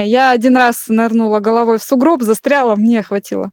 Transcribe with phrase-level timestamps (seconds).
[0.00, 3.50] Я один раз нырнула головой в сугроб, застряла, мне хватило.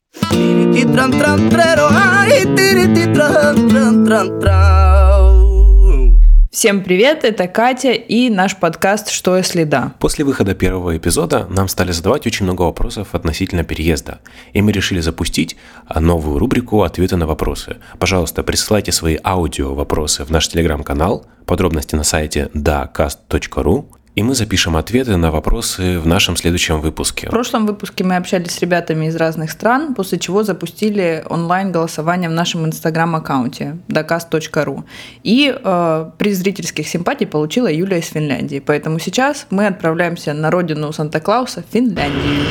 [6.51, 9.93] Всем привет, это Катя и наш подкаст «Что если да?».
[9.99, 14.19] После выхода первого эпизода нам стали задавать очень много вопросов относительно переезда,
[14.53, 15.57] и мы решили запустить
[15.93, 17.77] новую рубрику «Ответы на вопросы».
[17.97, 23.85] Пожалуйста, присылайте свои аудио-вопросы в наш телеграм-канал, подробности на сайте dacast.ru,
[24.15, 27.27] и мы запишем ответы на вопросы в нашем следующем выпуске.
[27.27, 32.33] В прошлом выпуске мы общались с ребятами из разных стран, после чего запустили онлайн-голосование в
[32.33, 34.83] нашем инстаграм-аккаунте docast.ru.
[35.23, 38.63] И э, приз зрительских симпатий получила Юлия из Финляндии.
[38.65, 42.45] Поэтому сейчас мы отправляемся на родину Санта-Клауса, Финляндию.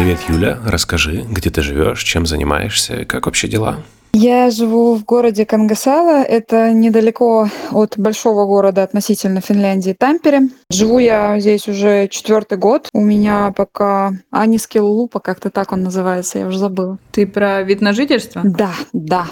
[0.00, 0.58] Привет, Юля.
[0.64, 3.82] Расскажи, где ты живешь, чем занимаешься, как вообще дела?
[4.14, 6.22] Я живу в городе Кангасала.
[6.22, 10.48] Это недалеко от большого города относительно Финляндии Тампере.
[10.70, 12.88] Живу я здесь уже четвертый год.
[12.94, 16.96] У меня пока Анискил Лупа, как-то так он называется, я уже забыла.
[17.12, 18.40] Ты про вид на жительство?
[18.42, 19.26] Да, да.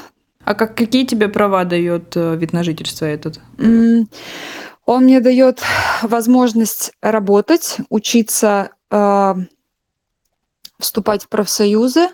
[0.45, 3.41] А как, какие тебе права дает э, вид на жительство этот?
[3.59, 5.63] Он мне дает
[6.03, 9.35] возможность работать, учиться э,
[10.79, 12.09] вступать в профсоюзы,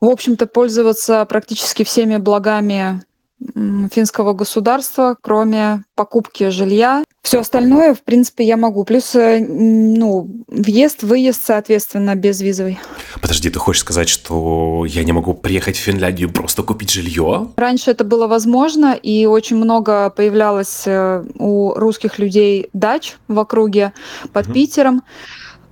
[0.00, 3.02] в общем-то, пользоваться практически всеми благами
[3.92, 7.04] финского государства, кроме покупки жилья.
[7.22, 8.84] Все остальное, в принципе, я могу.
[8.84, 12.78] Плюс, э, ну, въезд, выезд, соответственно, без визовый.
[13.20, 17.48] Подожди, ты хочешь сказать, что я не могу приехать в Финляндию просто купить жилье?
[17.56, 23.92] Раньше это было возможно, и очень много появлялось э, у русских людей дач в округе
[24.32, 24.54] под угу.
[24.54, 25.02] Питером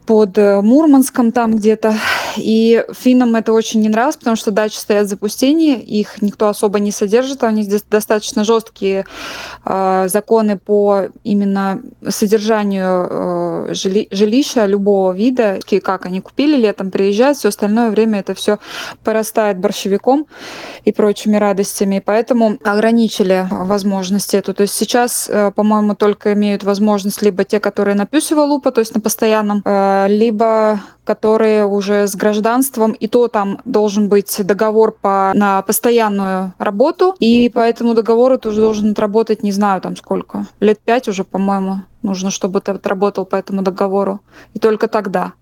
[0.08, 1.94] под э, Мурманском там где-то.
[2.38, 6.78] И финнам это очень не нравилось, потому что дачи стоят в запустении, их никто особо
[6.78, 9.04] не содержит, у них здесь достаточно жесткие
[9.66, 17.36] э, законы по именно содержанию э, жили, жилища любого вида, как они купили летом, приезжают,
[17.36, 18.58] все остальное время это все
[19.04, 20.26] порастает борщевиком
[20.86, 24.54] и прочими радостями, поэтому ограничили возможности эту.
[24.54, 28.80] То есть сейчас, э, по-моему, только имеют возможность либо те, которые на пюсево лупа, то
[28.80, 34.92] есть на постоянном э, либо которые уже с гражданством, и то там должен быть договор
[34.92, 39.96] по, на постоянную работу, и по этому договору ты уже должен отработать, не знаю, там
[39.96, 44.20] сколько, лет пять уже, по-моему, нужно, чтобы ты отработал по этому договору.
[44.52, 45.32] И только тогда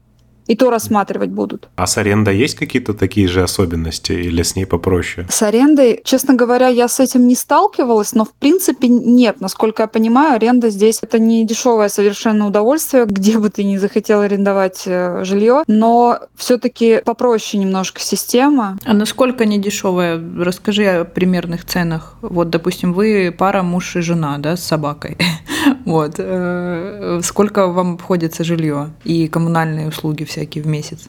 [0.47, 1.69] и то рассматривать будут.
[1.77, 5.27] А с арендой есть какие-то такие же особенности или с ней попроще?
[5.29, 9.41] С арендой, честно говоря, я с этим не сталкивалась, но в принципе нет.
[9.41, 14.21] Насколько я понимаю, аренда здесь это не дешевое совершенно удовольствие, где бы ты ни захотел
[14.21, 18.79] арендовать э, жилье, но все-таки попроще немножко система.
[18.85, 20.21] А насколько не дешевая?
[20.39, 22.17] Расскажи о примерных ценах.
[22.23, 25.17] Вот, допустим, вы пара муж и жена, да, с собакой.
[25.87, 26.17] Вот.
[26.19, 31.09] Э, сколько вам обходится жилье и коммунальные услуги всякие в месяц?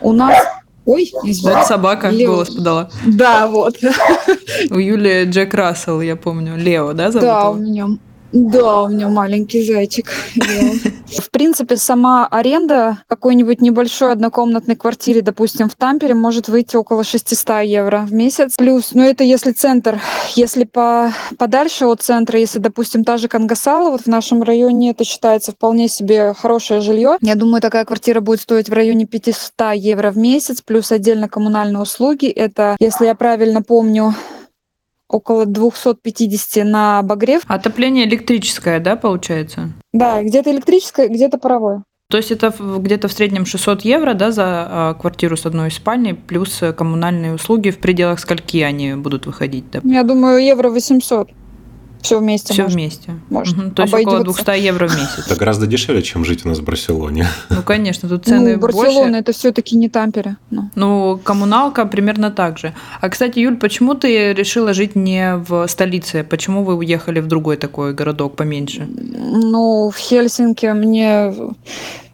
[0.00, 0.36] У нас
[0.84, 1.58] Ой, извините.
[1.58, 2.32] Вот собака Лео.
[2.32, 2.90] голос подала.
[3.06, 3.76] Да, вот.
[4.70, 6.56] У Юли Джек Рассел, я помню.
[6.56, 7.88] Лео, да, зовут Да, у меня
[8.32, 10.10] да, у меня маленький зайчик.
[11.06, 17.62] В принципе, сама аренда какой-нибудь небольшой однокомнатной квартире, допустим, в Тампере, может выйти около 600
[17.62, 18.56] евро в месяц.
[18.56, 20.00] Плюс, ну это если центр.
[20.34, 25.04] Если по, подальше от центра, если, допустим, та же Кангасала, вот в нашем районе это
[25.04, 27.18] считается вполне себе хорошее жилье.
[27.20, 31.82] Я думаю, такая квартира будет стоить в районе 500 евро в месяц, плюс отдельно коммунальные
[31.82, 32.26] услуги.
[32.26, 34.14] Это, если я правильно помню,
[35.08, 37.42] около 250 на обогрев.
[37.46, 39.70] Отопление электрическое, да, получается?
[39.92, 41.84] Да, где-то электрическое, где-то паровое.
[42.08, 46.14] То есть это где-то в среднем 600 евро да, за а, квартиру с одной спальней,
[46.14, 49.68] плюс коммунальные услуги в пределах скольки они будут выходить?
[49.72, 49.80] Да?
[49.82, 51.30] Я думаю, евро 800.
[52.00, 52.52] Все вместе.
[52.52, 53.18] Все вместе.
[53.30, 53.58] Может.
[53.58, 53.70] Угу.
[53.70, 55.26] То есть около 200 евро в месяц.
[55.26, 57.26] Это гораздо дешевле, чем жить у нас в Барселоне.
[57.48, 59.18] Ну, конечно, тут цены ну, Барселона больше.
[59.20, 60.36] это все-таки не Тампере.
[60.50, 60.70] Ну.
[60.74, 62.74] ну, коммуналка примерно так же.
[63.00, 66.22] А, кстати, Юль, почему ты решила жить не в столице?
[66.22, 68.86] Почему вы уехали в другой такой городок поменьше?
[68.86, 71.32] Ну, в Хельсинки мне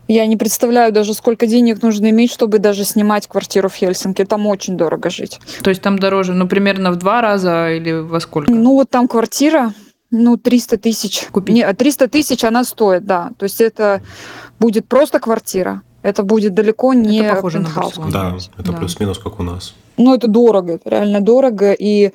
[0.08, 4.24] я не представляю даже, сколько денег нужно иметь, чтобы даже снимать квартиру в Хельсинки.
[4.24, 5.40] Там очень дорого жить.
[5.62, 8.52] То есть там дороже, ну, примерно в два раза или во сколько?
[8.52, 9.74] Ну, вот там квартира,
[10.10, 11.26] ну, 300 тысяч.
[11.30, 11.54] Купить?
[11.54, 13.30] Не, 300 тысяч она стоит, да.
[13.38, 14.02] То есть это
[14.58, 15.82] будет просто квартира.
[16.02, 17.96] Это будет далеко не это похоже пентхаус.
[17.96, 18.78] На да, это да.
[18.78, 19.74] плюс-минус как у нас.
[19.96, 22.12] Ну, это дорого, это реально дорого, и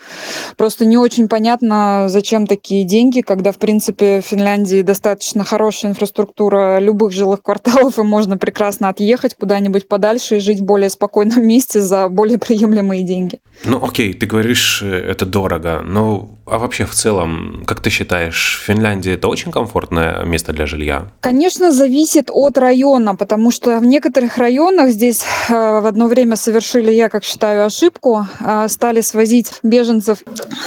[0.56, 6.80] просто не очень понятно, зачем такие деньги, когда, в принципе, в Финляндии достаточно хорошая инфраструктура
[6.80, 11.82] любых жилых кварталов, и можно прекрасно отъехать куда-нибудь подальше и жить в более спокойном месте
[11.82, 13.40] за более приемлемые деньги.
[13.66, 18.62] Ну, окей, ты говоришь, э, это дорого, но а вообще в целом, как ты считаешь,
[18.66, 21.08] Финляндия это очень комфортное место для жилья?
[21.20, 26.92] Конечно, зависит от района, потому что в некоторых районах здесь э, в одно время совершили,
[26.92, 30.20] я как считаю, ошибку, э, стали свозить беженцев,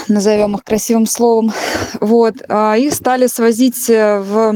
[0.08, 1.52] назовем их красивым словом,
[2.00, 4.54] вот, э, их стали свозить в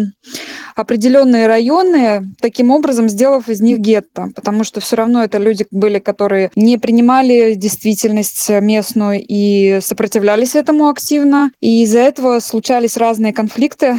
[0.75, 5.99] определенные районы, таким образом сделав из них гетто, потому что все равно это люди были,
[5.99, 13.97] которые не принимали действительность местную и сопротивлялись этому активно, и из-за этого случались разные конфликты.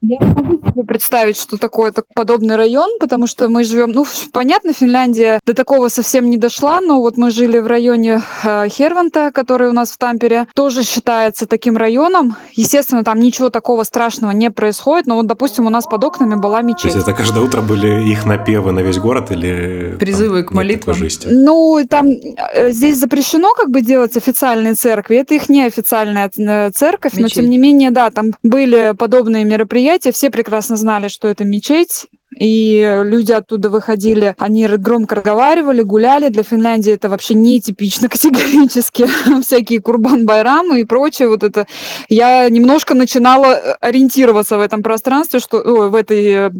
[0.00, 4.06] Я не могу себе представить, что такое так, подобный район, потому что мы живем, ну,
[4.32, 9.30] понятно, Финляндия до такого совсем не дошла, но вот мы жили в районе э, Херванта,
[9.32, 12.36] который у нас в Тампере, тоже считается таким районом.
[12.52, 16.62] Естественно, там ничего такого страшного не происходит, но вот, допустим, у нас под окнами была
[16.62, 16.92] мечеть.
[16.92, 19.96] То есть это каждое утро были их напевы на весь город или...
[19.98, 20.96] Призывы там, к молитвам?
[21.26, 27.14] Ну, там э, здесь запрещено как бы делать официальные церкви, это их неофициальная э, церковь,
[27.14, 27.36] мечеть.
[27.36, 32.06] но тем не менее, да, там были подобные мероприятия, все прекрасно знали, что это мечеть,
[32.38, 36.28] и люди оттуда выходили, они громко разговаривали, гуляли.
[36.28, 39.06] Для Финляндии это вообще не типично категорически.
[39.42, 41.28] Всякие Курбан-Байрамы и прочее.
[41.28, 41.66] Вот это
[42.08, 46.50] я немножко начинала э, ориентироваться в этом пространстве, что о, в этой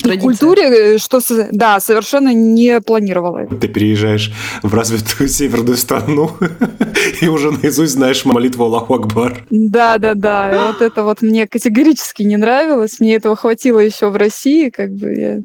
[0.00, 0.20] Традиция.
[0.20, 3.46] культуре, э, что да, совершенно не планировала.
[3.46, 6.30] Ты переезжаешь в развитую северную страну
[7.20, 9.44] и уже наизусть знаешь молитву Аллаху Акбар.
[9.50, 10.68] Да, да, да.
[10.68, 13.00] Вот это вот мне категорически не нравилось.
[13.00, 15.40] Мне этого хватило еще в России, как бы я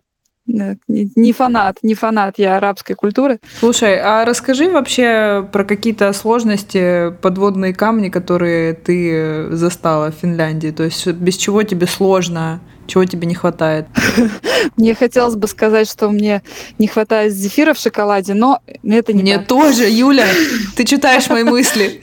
[0.48, 3.40] не фанат, не фанат я арабской культуры.
[3.60, 10.70] Слушай, а расскажи вообще про какие-то сложности, подводные камни, которые ты застала в Финляндии.
[10.70, 13.88] То есть без чего тебе сложно чего тебе не хватает?
[14.78, 16.42] Мне хотелось бы сказать, что мне
[16.78, 19.48] не хватает зефира в шоколаде, но это не Мне так.
[19.48, 20.28] тоже, Юля.
[20.76, 22.02] Ты читаешь мои мысли.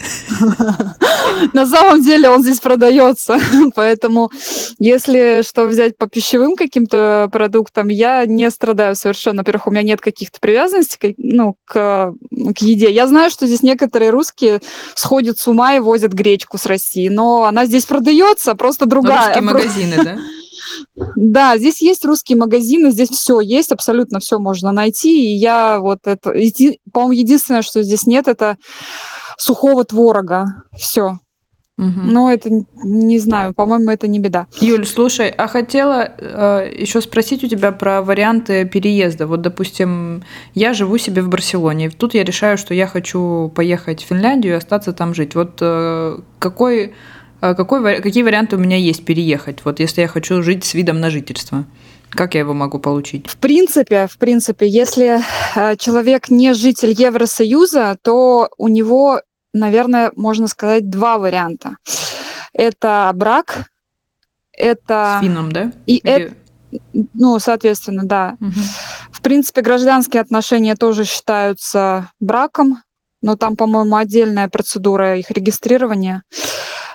[1.53, 3.39] На самом деле он здесь продается,
[3.75, 4.31] поэтому
[4.79, 9.39] если что взять по пищевым каким-то продуктам, я не страдаю совершенно.
[9.39, 12.13] Во-первых, у меня нет каких-то привязанностей ну, к,
[12.55, 12.91] к еде.
[12.91, 14.61] Я знаю, что здесь некоторые русские
[14.95, 19.27] сходят с ума и возят гречку с России, но она здесь продается, просто другая.
[19.27, 20.19] Русские магазины, да?
[21.17, 25.33] Да, здесь есть русские магазины, здесь все есть, абсолютно все можно найти.
[25.33, 26.33] И я вот это,
[26.93, 28.57] по-моему, единственное, что здесь нет, это
[29.37, 30.65] сухого творога.
[30.77, 31.19] Все.
[31.77, 32.01] Угу.
[32.05, 32.51] Но это
[32.85, 34.47] не знаю, по-моему, это не беда.
[34.61, 39.27] Юль, слушай, а хотела э, еще спросить у тебя про варианты переезда.
[39.27, 40.23] Вот, допустим,
[40.55, 44.55] я живу себе в Барселоне, и тут я решаю, что я хочу поехать в Финляндию
[44.55, 45.35] и остаться там жить.
[45.35, 46.95] Вот э, какой
[47.53, 51.11] какой, какие варианты у меня есть переехать, вот если я хочу жить с видом на
[51.11, 51.67] жительство?
[52.09, 53.27] Как я его могу получить?
[53.27, 55.21] В принципе, в принципе, если
[55.57, 59.21] э, человек не житель Евросоюза, то у него,
[59.53, 61.77] наверное, можно сказать, два варианта.
[62.53, 63.67] Это брак,
[64.57, 65.19] это...
[65.21, 65.73] С финном, да?
[65.87, 66.13] И Или...
[66.13, 66.35] это...
[67.15, 68.37] Ну, соответственно, да.
[68.41, 68.61] Угу.
[69.13, 72.83] В принципе, гражданские отношения тоже считаются браком,
[73.23, 76.23] но там, по-моему, отдельная процедура их регистрирования.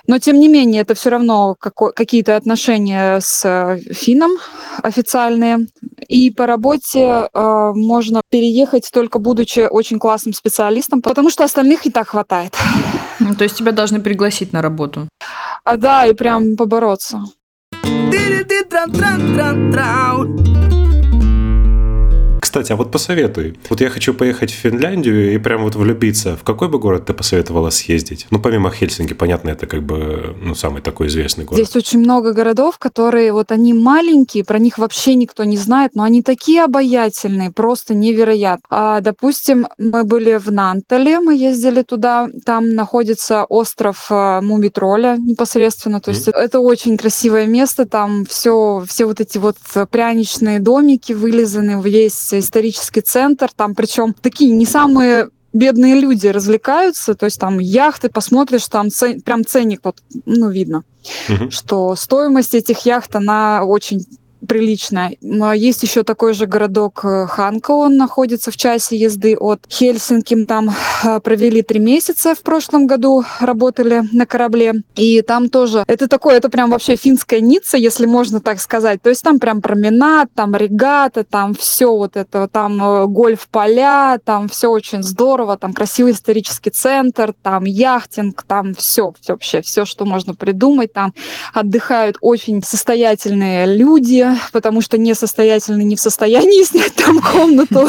[0.06, 4.32] Но, тем не менее, это все равно какие-то отношения с э, финном
[4.82, 5.66] официальные.
[6.08, 11.90] И по работе э, можно переехать только будучи очень классным специалистом, потому что остальных и
[11.90, 12.56] так хватает.
[13.18, 15.08] Ну, то есть тебя должны пригласить на работу?
[15.64, 17.22] А да, и прям побороться.
[22.50, 23.56] Кстати, а вот посоветуй.
[23.68, 26.36] Вот я хочу поехать в Финляндию и прям вот влюбиться.
[26.36, 28.26] В какой бы город ты посоветовала съездить?
[28.30, 31.64] Ну, помимо Хельсинки, понятно, это как бы ну, самый такой известный город.
[31.64, 36.02] Здесь очень много городов, которые вот они маленькие, про них вообще никто не знает, но
[36.02, 38.66] они такие обаятельные, просто невероятно.
[38.68, 46.00] А, допустим, мы были в Нантале, мы ездили туда, там находится остров э, Мумитроля непосредственно,
[46.00, 46.32] то есть mm.
[46.32, 49.56] это очень красивое место, там все, все вот эти вот
[49.92, 57.26] пряничные домики вылизаны, есть исторический центр, там причем такие не самые бедные люди развлекаются, то
[57.26, 60.84] есть там яхты, посмотришь, там цен, прям ценник вот, ну, видно,
[61.28, 61.50] угу.
[61.50, 64.04] что стоимость этих яхт, она очень
[64.46, 65.16] приличная.
[65.54, 70.44] Есть еще такой же городок э, Ханка, он находится в часе езды от Хельсинки.
[70.44, 70.70] Там
[71.04, 74.74] э, провели три месяца в прошлом году, работали на корабле.
[74.96, 79.02] И там тоже, это такое, это прям вообще финская Ницца, если можно так сказать.
[79.02, 84.48] То есть там прям променад, там регата, там все вот это, там э, гольф-поля, там
[84.48, 90.04] все очень здорово, там красивый исторический центр, там яхтинг, там все, все вообще, все, что
[90.04, 90.92] можно придумать.
[90.92, 91.14] Там
[91.52, 97.88] отдыхают очень состоятельные люди, потому что несостоятельный не в состоянии снять там комнату,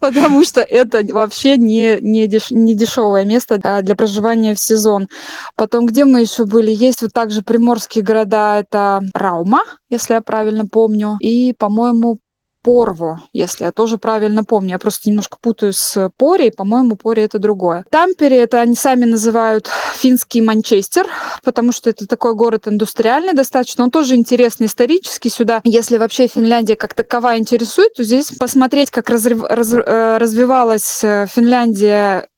[0.00, 5.08] потому что это вообще не, не, деш, не дешевое место для проживания в сезон.
[5.56, 6.70] Потом, где мы еще были?
[6.70, 12.18] Есть вот также приморские города, это Раума, если я правильно помню, и, по-моему,
[12.62, 14.70] Порво, если я тоже правильно помню.
[14.70, 17.84] Я просто немножко путаю с Пори, по-моему, Пори это другое.
[17.90, 21.06] Тампере это они сами называют финский Манчестер,
[21.42, 23.84] потому что это такой город индустриальный достаточно.
[23.84, 25.60] Он тоже интересный исторически сюда.
[25.64, 31.26] Если вообще Финляндия как таковая интересует, то здесь посмотреть, как разрыв, раз, э, развивалась э,
[31.34, 32.29] Финляндия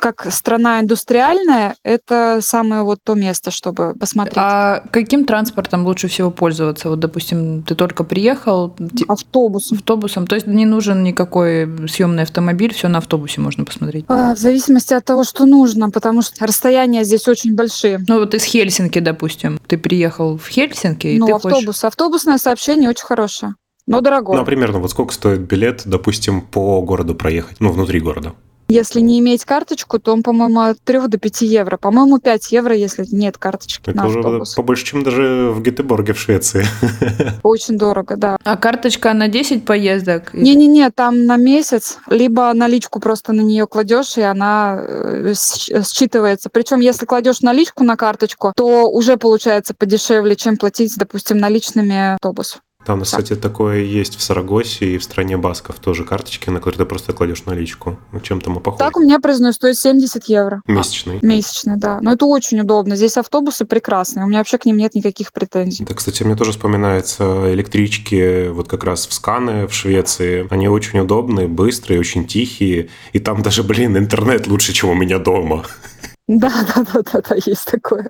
[0.00, 4.36] как страна индустриальная, это самое вот то место, чтобы посмотреть.
[4.36, 6.90] А каким транспортом лучше всего пользоваться?
[6.90, 8.76] Вот, допустим, ты только приехал.
[9.08, 9.78] Автобусом.
[9.78, 10.26] Автобусом.
[10.26, 14.04] То есть не нужен никакой съемный автомобиль, все на автобусе можно посмотреть.
[14.08, 18.04] А, в зависимости от того, что нужно, потому что расстояния здесь очень большие.
[18.06, 21.64] Ну вот из Хельсинки, допустим, ты приехал в Хельсинки, и ну, ты автобус.
[21.66, 21.84] хочешь...
[21.84, 23.54] Автобусное сообщение очень хорошее.
[23.86, 24.36] Но дорогое.
[24.36, 27.60] Ну, а примерно вот сколько стоит билет, допустим, по городу проехать?
[27.60, 28.34] Ну, внутри города.
[28.68, 31.76] Если не иметь карточку, то он, по-моему, от 3 до 5 евро.
[31.76, 34.54] По-моему, 5 евро, если нет карточки Это на уже автобус.
[34.54, 36.64] побольше, чем даже в Гетеборге в Швеции.
[37.42, 38.36] Очень дорого, да.
[38.44, 40.32] А карточка на 10 поездок?
[40.32, 46.48] Не-не-не, там на месяц, либо наличку просто на нее кладешь, и она э, считывается.
[46.50, 52.58] Причем, если кладешь наличку на карточку, то уже получается подешевле, чем платить, допустим, наличными автобус.
[52.84, 56.84] Там, кстати, такое есть в Сарагосе и в стране Басков тоже карточки, на которые ты
[56.84, 57.98] просто кладешь наличку.
[58.12, 58.78] Ну, чем там и похоже.
[58.78, 60.62] Так у меня, признаю, стоит 70 евро.
[60.66, 61.18] Месячный.
[61.22, 61.98] Месячный, да.
[62.00, 62.96] Но это очень удобно.
[62.96, 64.24] Здесь автобусы прекрасные.
[64.24, 65.84] У меня вообще к ним нет никаких претензий.
[65.84, 70.46] Да, кстати, мне тоже вспоминаются электрички вот как раз в Скане в Швеции.
[70.50, 72.88] Они очень удобные, быстрые, очень тихие.
[73.12, 75.64] И там даже, блин, интернет лучше, чем у меня дома.
[76.26, 78.08] Да, да, да, да, да, есть такое.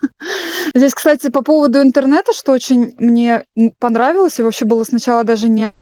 [0.74, 3.44] Здесь, кстати, по поводу интернета, что очень мне
[3.78, 5.72] понравилось, и вообще было сначала даже не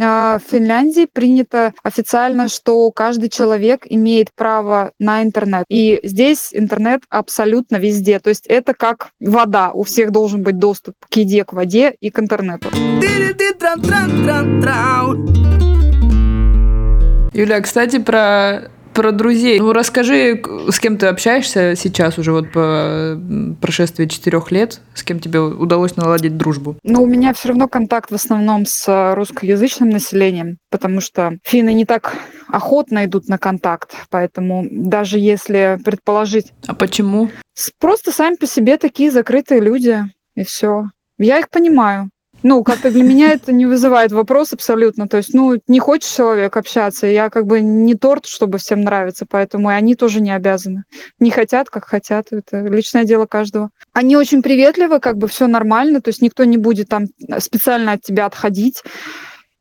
[0.00, 5.64] а, в Финляндии принято официально, что каждый человек имеет право на интернет.
[5.68, 8.18] И здесь интернет абсолютно везде.
[8.18, 9.70] То есть это как вода.
[9.72, 12.68] У всех должен быть доступ к еде, к воде и к интернету.
[17.34, 19.58] Юля, кстати, про про друзей.
[19.58, 23.18] Ну, расскажи, с кем ты общаешься сейчас уже вот по
[23.60, 26.76] прошествии четырех лет, с кем тебе удалось наладить дружбу?
[26.82, 31.84] Ну, у меня все равно контакт в основном с русскоязычным населением, потому что финны не
[31.84, 32.16] так
[32.48, 36.52] охотно идут на контакт, поэтому даже если предположить...
[36.66, 37.30] А почему?
[37.78, 40.02] Просто сами по себе такие закрытые люди,
[40.34, 40.84] и все.
[41.18, 42.10] Я их понимаю.
[42.42, 45.08] Ну, как-то для меня это не вызывает вопрос абсолютно.
[45.08, 49.26] То есть, ну, не хочешь человек общаться, я как бы не торт, чтобы всем нравиться,
[49.28, 50.84] поэтому и они тоже не обязаны.
[51.20, 53.70] Не хотят, как хотят, это личное дело каждого.
[53.92, 57.06] Они очень приветливы, как бы все нормально, то есть никто не будет там
[57.38, 58.82] специально от тебя отходить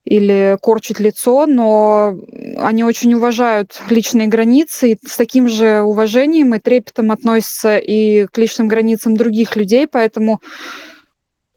[0.04, 2.16] или корчить лицо, но
[2.58, 8.38] они очень уважают личные границы и с таким же уважением и трепетом относятся и к
[8.38, 10.42] личным границам других людей, поэтому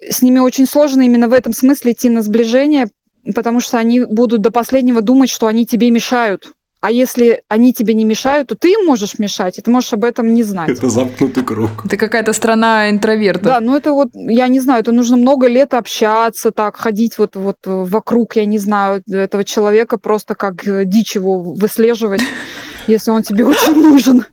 [0.08, 2.88] с ними очень сложно именно в этом смысле идти на сближение,
[3.34, 6.52] потому что они будут до последнего думать, что они тебе мешают.
[6.80, 10.04] А если они тебе не мешают, то ты им можешь мешать, и ты можешь об
[10.04, 10.68] этом не знать.
[10.68, 11.70] Это замкнутый круг.
[11.82, 13.44] Это какая-то страна интровертов.
[13.44, 17.36] Да, ну это вот, я не знаю, это нужно много лет общаться, так, ходить вот,
[17.36, 22.20] вот вокруг, я не знаю, этого человека, просто как дичь его выслеживать,
[22.86, 24.26] если он тебе очень нужен.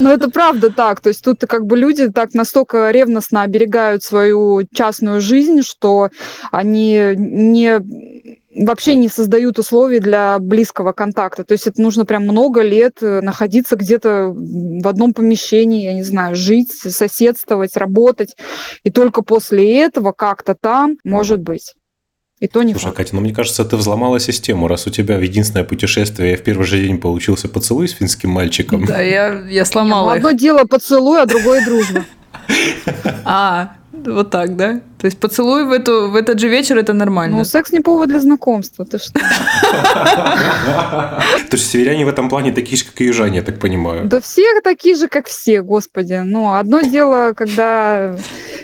[0.00, 1.00] Но это правда так.
[1.00, 6.10] То есть тут как бы люди так настолько ревностно оберегают свою частную жизнь, что
[6.50, 7.80] они не
[8.56, 11.44] вообще не создают условий для близкого контакта.
[11.44, 16.04] То есть это нужно прям много лет э, находиться где-то в одном помещении, я не
[16.04, 18.36] знаю, жить, соседствовать, работать.
[18.84, 21.74] И только после этого как-то там может быть.
[22.44, 22.96] И то не Слушай, факт.
[22.98, 26.66] Катя, ну мне кажется, ты взломала систему, раз у тебя в единственное путешествие в первый
[26.66, 28.84] же день получился поцелуй с финским мальчиком.
[28.84, 30.16] Да, я, я сломала Ну, их.
[30.18, 32.04] одно дело поцелуй, а другое дружба.
[33.24, 34.80] А, вот так, да?
[34.98, 37.36] То есть поцелуй в, эту, в этот же вечер это нормально.
[37.36, 39.12] Ну, секс не повод для знакомства, ты что?
[41.50, 44.06] То есть северяне в этом плане такие же, как и южане, я так понимаю.
[44.06, 46.22] Да все такие же, как все, господи.
[46.24, 48.16] Ну, одно дело, когда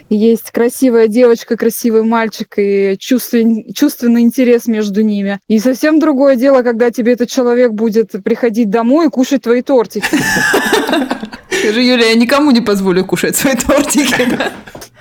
[0.08, 5.40] есть красивая девочка, красивый мальчик и чувственный, чувственный интерес между ними.
[5.48, 10.06] И совсем другое дело, когда тебе этот человек будет приходить домой и кушать твои тортики.
[11.60, 14.14] Скажи, Юля, я никому не позволю кушать свои тортики.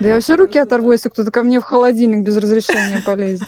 [0.00, 3.46] Да я все руки оторву, если кто-то ко мне в холодильник без разрешения полезет.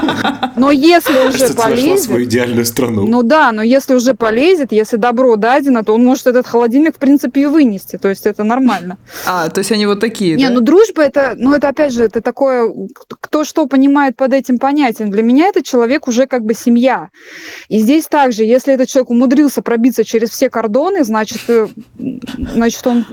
[0.56, 2.04] Но если уже полезет...
[2.04, 3.06] свою идеальную страну.
[3.06, 6.98] Ну да, но если уже полезет, если добро дадено, то он может этот холодильник, в
[6.98, 7.96] принципе, и вынести.
[7.96, 8.98] То есть это нормально.
[9.24, 12.20] А, то есть они вот такие, Не, ну дружба это, ну это опять же, это
[12.20, 12.72] такое,
[13.08, 15.10] кто что понимает под этим понятием.
[15.10, 17.08] Для меня этот человек уже как бы семья.
[17.68, 21.68] И здесь также, если этот человек умудрился пробиться через все кордоны, значит, э,
[22.54, 23.06] значит он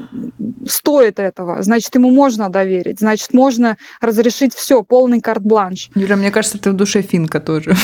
[0.67, 5.89] стоит этого, значит ему можно доверить, значит можно разрешить все, полный карт-бланш.
[5.95, 7.75] Юля, мне кажется, ты в душе финка тоже.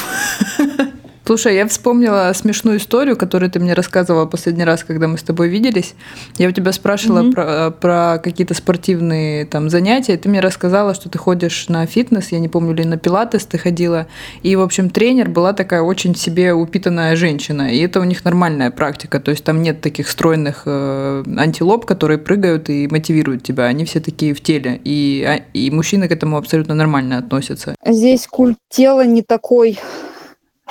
[1.31, 5.47] Слушай, я вспомнила смешную историю, которую ты мне рассказывала последний раз, когда мы с тобой
[5.47, 5.93] виделись.
[6.38, 7.31] Я у тебя спрашивала Мгм.
[7.31, 12.33] про, про какие-то спортивные там занятия, и ты мне рассказала, что ты ходишь на фитнес,
[12.33, 14.07] я не помню, или на пилатес ты ходила.
[14.43, 18.69] И, в общем, тренер была такая очень себе упитанная женщина, и это у них нормальная
[18.69, 23.85] практика, то есть там нет таких стройных э, антилоп, которые прыгают и мотивируют тебя, они
[23.85, 27.73] все такие в теле, и, а- и мужчины к этому абсолютно нормально относятся.
[27.85, 29.79] Здесь культ тела не такой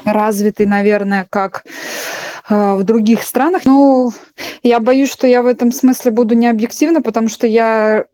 [0.05, 1.65] развитый, наверное, как
[2.49, 3.63] э, в других странах.
[3.65, 4.13] Ну,
[4.63, 8.05] я боюсь, что я в этом смысле буду не объективна, потому что я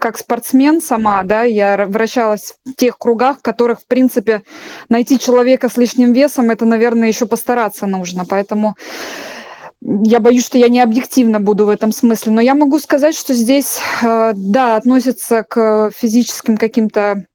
[0.00, 4.42] как спортсмен сама, да, я вращалась в тех кругах, в которых, в принципе,
[4.88, 8.24] найти человека с лишним весом, это, наверное, еще постараться нужно.
[8.28, 8.76] Поэтому
[9.80, 12.32] я боюсь, что я не объективно буду в этом смысле.
[12.32, 17.26] Но я могу сказать, что здесь, э, да, относятся к физическим каким-то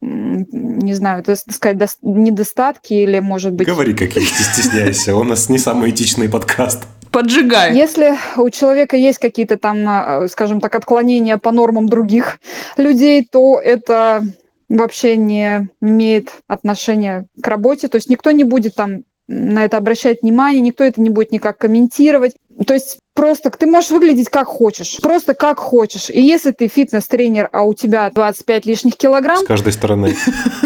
[0.00, 3.66] не знаю, так сказать, дос- недостатки или, может быть...
[3.66, 5.14] Говори, как есть, стесняйся.
[5.14, 6.84] У нас не самый этичный подкаст.
[7.10, 7.76] Поджигай!
[7.76, 12.38] Если у человека есть какие-то там, а, скажем так, отклонения по нормам других
[12.76, 14.24] людей, то это
[14.68, 17.88] вообще не имеет отношения к работе.
[17.88, 21.58] То есть никто не будет там на это обращать внимание, никто это не будет никак
[21.58, 22.34] комментировать.
[22.66, 26.08] То есть просто ты можешь выглядеть как хочешь, просто как хочешь.
[26.08, 30.16] И если ты фитнес-тренер, а у тебя 25 лишних С килограмм, каждой стороны.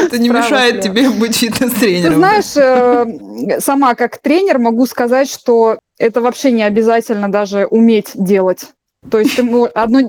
[0.00, 2.14] Это не мешает тебе быть Ты фитнес-тренером.
[2.14, 8.68] знаешь, э, сама как тренер могу сказать, что это вообще не обязательно даже уметь делать.
[9.08, 10.00] То есть мо- одно,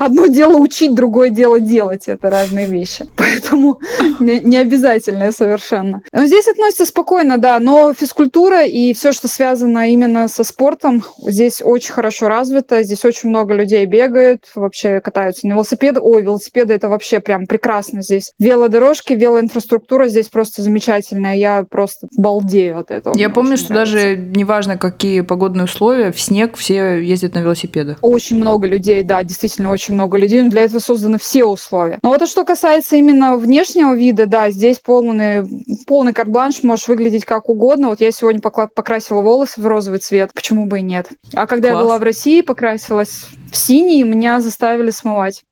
[0.00, 2.08] одно дело учить, другое дело делать.
[2.08, 3.06] Это разные вещи.
[3.16, 3.78] Поэтому
[4.18, 6.02] не, не обязательно совершенно.
[6.12, 7.60] Но здесь относится спокойно, да.
[7.60, 12.82] Но физкультура и все, что связано именно со спортом, здесь очень хорошо развито.
[12.82, 16.02] Здесь очень много людей бегают, вообще катаются на велосипедах.
[16.02, 18.32] Ой, велосипеды это вообще прям прекрасно здесь.
[18.40, 21.36] Велодорожки, велоинфраструктура здесь просто замечательная.
[21.36, 23.16] Я просто балдею от этого.
[23.16, 23.94] Я Мне помню, что нравится.
[23.94, 27.98] даже неважно, какие погодные условия, в снег все ездят на велосипедах.
[28.02, 30.42] Очень много людей, да, действительно очень много людей.
[30.42, 31.98] но Для этого созданы все условия.
[32.02, 35.44] Но вот а что касается именно внешнего вида, да, здесь полный,
[35.86, 37.88] полный карт-бланш, можешь выглядеть как угодно.
[37.88, 41.08] Вот я сегодня покрасила волосы в розовый цвет, почему бы и нет.
[41.34, 41.84] А когда я Класс.
[41.84, 45.44] была в России, покрасилась в синий, меня заставили смывать.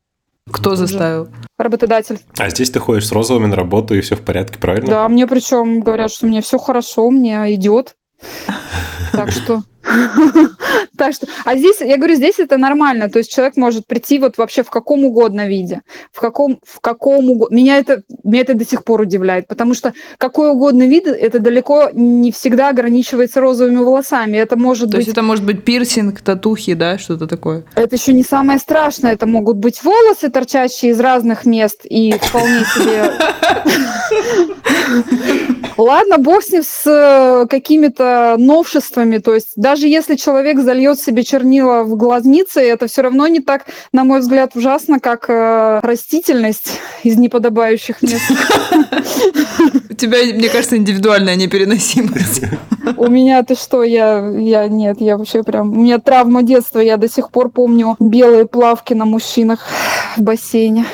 [0.50, 1.28] Кто заставил?
[1.58, 2.18] Работодатель.
[2.38, 4.88] А здесь ты ходишь с розовыми на работу, и все в порядке, правильно?
[4.88, 7.94] Да, мне причем говорят, что мне все хорошо, мне идет.
[9.12, 9.62] Так что...
[10.96, 14.36] Так что, а здесь, я говорю, здесь это нормально, то есть человек может прийти вот
[14.36, 15.80] вообще в каком угодно виде,
[16.12, 17.54] в каком, в каком угодно.
[17.56, 21.88] Меня это, меня это до сих пор удивляет, потому что какой угодно вид, это далеко
[21.94, 26.74] не всегда ограничивается розовыми волосами, это может То быть есть это может быть пирсинг, татухи,
[26.74, 27.64] да, что-то такое.
[27.74, 29.12] это еще не самое страшное.
[29.12, 33.12] Это могут быть волосы, торчащие из разных мест и вполне себе...
[35.76, 39.18] Ладно, бог с ним с э, какими-то новшествами.
[39.18, 43.66] То есть даже если человек зальет себе чернила в глазницы, это все равно не так,
[43.92, 48.32] на мой взгляд, ужасно, как э, растительность из неподобающих мест.
[49.90, 52.42] У тебя, мне кажется, индивидуальная непереносимость.
[52.96, 56.96] У меня ты что, я, я нет, я вообще прям, у меня травма детства, я
[56.96, 59.68] до сих пор помню белые плавки на мужчинах
[60.16, 60.84] в бассейне,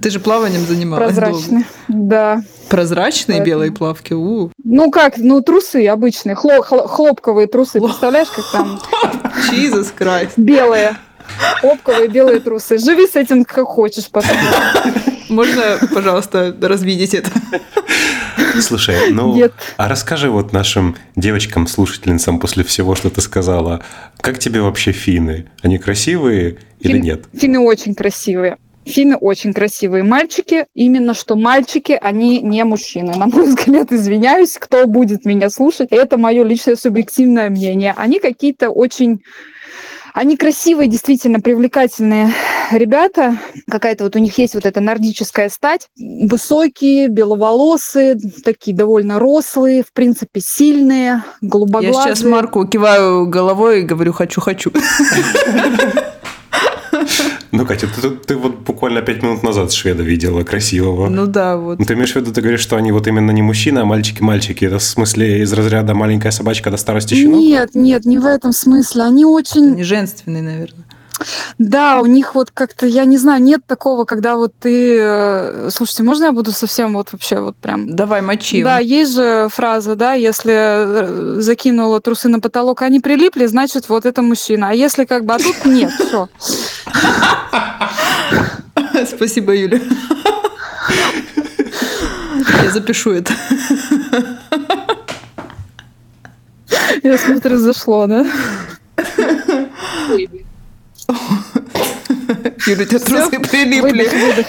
[0.00, 2.42] Ты же плаванием занималась прозрачные, да.
[2.68, 4.12] Прозрачные Поэтому- белые плавки.
[4.12, 8.80] У, Ну как, ну трусы обычные, хло- хло- хлопковые трусы, представляешь, как там
[9.52, 10.32] Jesus Christ.
[10.36, 10.96] белые,
[11.60, 12.78] хлопковые белые трусы.
[12.78, 14.36] Живи с этим как хочешь потом.
[15.28, 17.30] Можно, пожалуйста, развидеть это?
[18.60, 19.52] Слушай, ну, Нет.
[19.76, 23.82] а расскажи вот нашим девочкам, слушательницам после всего, что ты сказала,
[24.20, 25.46] как тебе вообще финны?
[25.62, 27.24] Они красивые или Фин- нет?
[27.34, 28.56] Финны очень красивые.
[28.86, 30.66] Финны очень красивые мальчики.
[30.74, 33.14] Именно что мальчики, они не мужчины.
[33.16, 35.88] На мой взгляд, извиняюсь, кто будет меня слушать.
[35.90, 37.94] Это мое личное субъективное мнение.
[37.96, 39.22] Они какие-то очень...
[40.14, 42.32] Они красивые, действительно привлекательные
[42.70, 43.36] ребята,
[43.68, 49.92] какая-то вот у них есть вот эта нордическая стать, высокие, беловолосые, такие довольно рослые, в
[49.92, 52.08] принципе, сильные, голубоглазые.
[52.08, 54.72] Я сейчас Марку киваю головой и говорю «хочу-хочу».
[57.52, 61.08] Ну, Катя, ты, ты вот буквально пять минут назад шведа видела красивого.
[61.08, 61.78] Ну да, вот.
[61.78, 64.64] Ну, ты имеешь в виду, ты говоришь, что они вот именно не мужчины, а мальчики-мальчики.
[64.64, 67.40] Это в смысле из разряда маленькая собачка до старости щенок?
[67.40, 69.04] Нет, нет, не в этом смысле.
[69.04, 69.74] Они очень...
[69.76, 70.85] Не женственные, наверное.
[71.58, 74.98] Да, у них вот как-то, я не знаю, нет такого, когда вот ты...
[75.00, 77.94] э, Слушайте, можно я буду совсем вот вообще вот прям...
[77.94, 78.62] Давай, мочи.
[78.62, 84.06] Да, есть же фраза, да, если э, закинула трусы на потолок, они прилипли, значит, вот
[84.06, 84.70] это мужчина.
[84.70, 86.28] А если как бы, а тут нет, все.
[89.06, 89.80] Спасибо, Юля.
[92.62, 93.32] Я запишу это.
[97.02, 98.26] Я смотрю, зашло, да?
[102.66, 104.46] Юля, у тебя трусы прилипли.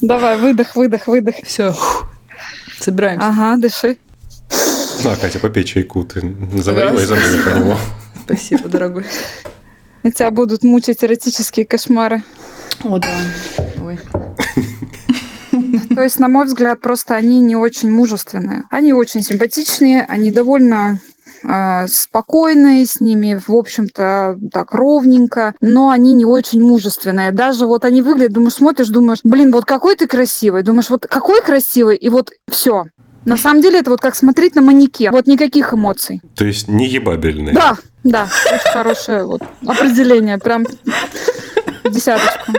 [0.00, 1.34] Давай, выдох, выдох, выдох.
[1.44, 1.74] Все,
[2.80, 3.26] собираемся.
[3.26, 3.98] Ага, дыши.
[5.04, 6.04] На, Катя, попей чайку.
[6.04, 6.20] Ты
[6.56, 7.78] заварила и забыла про него.
[8.24, 9.04] Спасибо, дорогой.
[10.02, 12.22] И тебя будут мучить эротические кошмары.
[12.82, 13.08] О, да.
[13.82, 13.98] Ой.
[15.94, 18.64] То есть, на мой взгляд, просто они не очень мужественные.
[18.70, 20.98] Они очень симпатичные, они довольно
[21.88, 27.32] спокойные, с ними, в общем-то, так ровненько, но они не очень мужественные.
[27.32, 31.42] Даже вот они выглядят, думаешь, смотришь, думаешь, блин, вот какой ты красивый, думаешь, вот какой
[31.42, 32.86] красивый, и вот все.
[33.24, 35.12] На самом деле это вот как смотреть на манекен.
[35.12, 36.22] Вот никаких эмоций.
[36.36, 37.52] То есть не ебабельный.
[37.52, 40.64] Да, да, очень хорошее вот определение, прям
[41.84, 42.52] десяточку.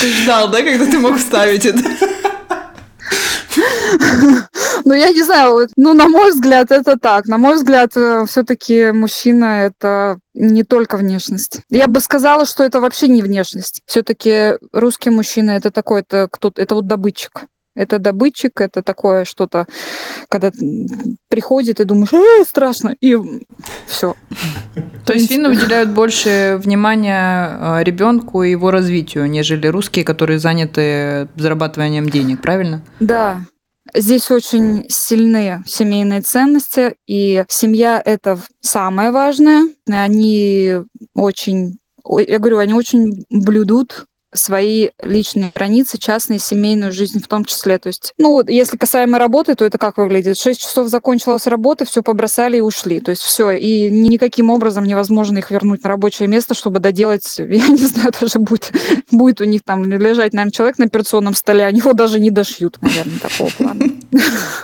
[0.00, 1.80] Ты ждал, да, когда ты мог вставить это?
[4.84, 7.26] Ну, я не знаю, ну, на мой взгляд, это так.
[7.26, 7.92] На мой взгляд,
[8.28, 11.60] все-таки мужчина— это не только внешность.
[11.70, 13.82] Я бы сказала, что это вообще не внешность.
[13.86, 17.46] Все-таки русский мужчина— это такой, это кто-то, это вот добытчик.
[17.76, 19.66] Это добытчик, это такое что-то,
[20.30, 20.50] когда
[21.28, 23.16] приходит и думаешь, «Э, страшно, и
[23.86, 24.14] все.
[25.06, 32.08] То есть финны уделяют больше внимания ребенку и его развитию, нежели русские, которые заняты зарабатыванием
[32.08, 32.82] денег, правильно?
[33.00, 33.40] Да,
[33.94, 39.68] Здесь очень сильные семейные ценности, и семья это самое важное.
[39.88, 40.74] Они
[41.14, 47.78] очень, я говорю, они очень блюдут свои личные границы, частные, семейную жизнь в том числе.
[47.78, 50.38] То есть, ну, если касаемо работы, то это как выглядит?
[50.38, 53.00] Шесть часов закончилась работа, все побросали и ушли.
[53.00, 57.68] То есть все, и никаким образом невозможно их вернуть на рабочее место, чтобы доделать, я
[57.68, 58.72] не знаю, даже будет,
[59.10, 62.78] будет у них там лежать, наверное, человек на операционном столе, они его даже не дошьют,
[62.80, 63.84] наверное, такого плана.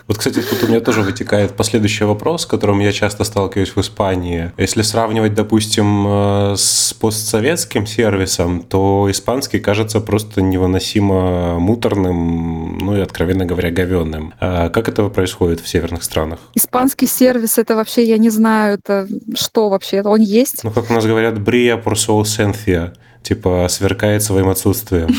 [0.08, 3.80] Вот, кстати, тут у меня тоже вытекает последующий вопрос, с которым я часто сталкиваюсь в
[3.80, 4.52] Испании.
[4.56, 13.00] Если сравнивать, допустим, э, с постсоветским сервисом, то испанский кажется просто невыносимо муторным, ну и,
[13.00, 14.34] откровенно говоря, говенным.
[14.40, 16.40] А как это происходит в северных странах?
[16.54, 20.64] Испанский сервис, это вообще, я не знаю, это что вообще, он есть?
[20.64, 25.08] Ну, как у нас говорят, брия por ausencia, типа сверкает своим отсутствием.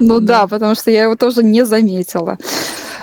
[0.00, 2.38] Ну да, потому что я его тоже не заметила.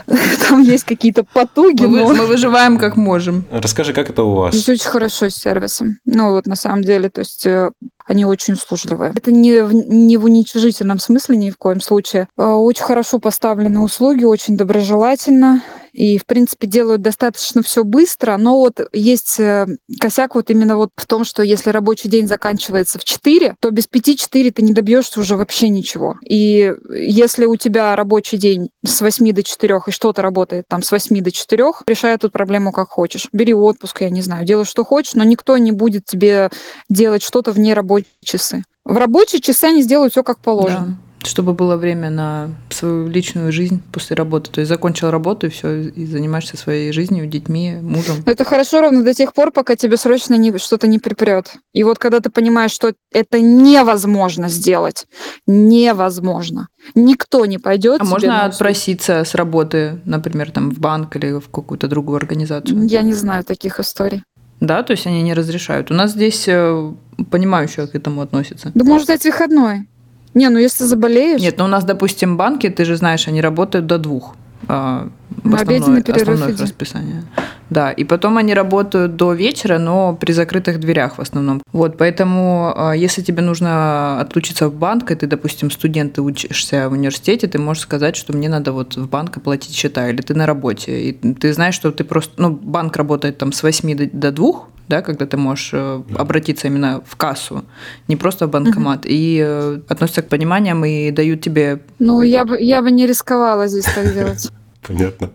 [0.49, 2.13] Там есть какие-то потуги, мы, но...
[2.13, 3.45] мы выживаем как можем.
[3.51, 4.55] Расскажи, как это у вас?
[4.55, 5.97] Здесь очень хорошо с сервисом.
[6.05, 7.71] Ну вот на самом деле, то есть э,
[8.05, 9.13] они очень услужливые.
[9.15, 12.27] Это не в, не в уничижительном смысле ни в коем случае.
[12.37, 15.61] Э, Очень хорошо поставлены услуги, очень доброжелательно.
[15.93, 19.67] И, в принципе, делают достаточно все быстро, но вот есть э,
[19.99, 23.88] косяк вот именно вот в том, что если рабочий день заканчивается в 4, то без
[23.88, 26.17] 5-4 ты не добьешься уже вообще ничего.
[26.23, 30.91] И если у тебя рабочий день с 8 до 4 и что-то работает там с
[30.91, 33.28] 8 до 4, решай эту проблему как хочешь.
[33.32, 36.49] Бери отпуск, я не знаю, делай что хочешь, но никто не будет тебе
[36.89, 38.63] делать что-то вне рабочие часы.
[38.86, 40.97] В рабочие часы они сделают все как положено.
[41.02, 41.08] Да.
[41.23, 44.51] Чтобы было время на свою личную жизнь после работы.
[44.51, 48.23] То есть закончил работу и все, и занимаешься своей жизнью, детьми, мужем.
[48.25, 51.55] Это хорошо ровно до тех пор, пока тебе срочно не, что-то не припрет.
[51.73, 55.08] И вот когда ты понимаешь, что это невозможно сделать,
[55.45, 56.69] невозможно.
[56.95, 58.01] Никто не пойдет.
[58.01, 62.88] А можно отпроситься с работы, например, там в банк или в какую-то другую организацию?
[62.88, 64.23] Я не знаю таких историй.
[64.60, 65.89] Да, то есть они не разрешают.
[65.89, 66.93] У нас здесь э,
[67.32, 68.71] понимающие к этому относятся.
[68.73, 69.88] Да может дать выходной.
[70.33, 73.85] Не, ну если заболеешь, Нет, ну у нас, допустим, банки, ты же знаешь, они работают
[73.87, 74.35] до двух.
[74.67, 75.07] а,
[75.43, 77.23] На основное- основное расписание.
[77.69, 81.61] Да, и потом они работают до вечера, но при закрытых дверях в основном.
[81.71, 86.89] Вот, поэтому а, если тебе нужно отлучиться в банк, и ты, допустим, студент, ты учишься
[86.89, 90.33] в университете, ты можешь сказать, что мне надо вот в банк оплатить счета, или ты
[90.35, 94.05] на работе, и ты знаешь, что ты просто, ну, банк работает там с 8 до,
[94.11, 94.51] до 2,
[94.89, 97.63] да, когда ты можешь э, обратиться именно в кассу,
[98.08, 99.08] не просто в банкомат, угу.
[99.10, 101.80] и э, относятся к пониманиям и дают тебе...
[101.99, 104.52] Ну, я бы, я бы не рисковала здесь так делать.
[104.86, 105.30] Понятно.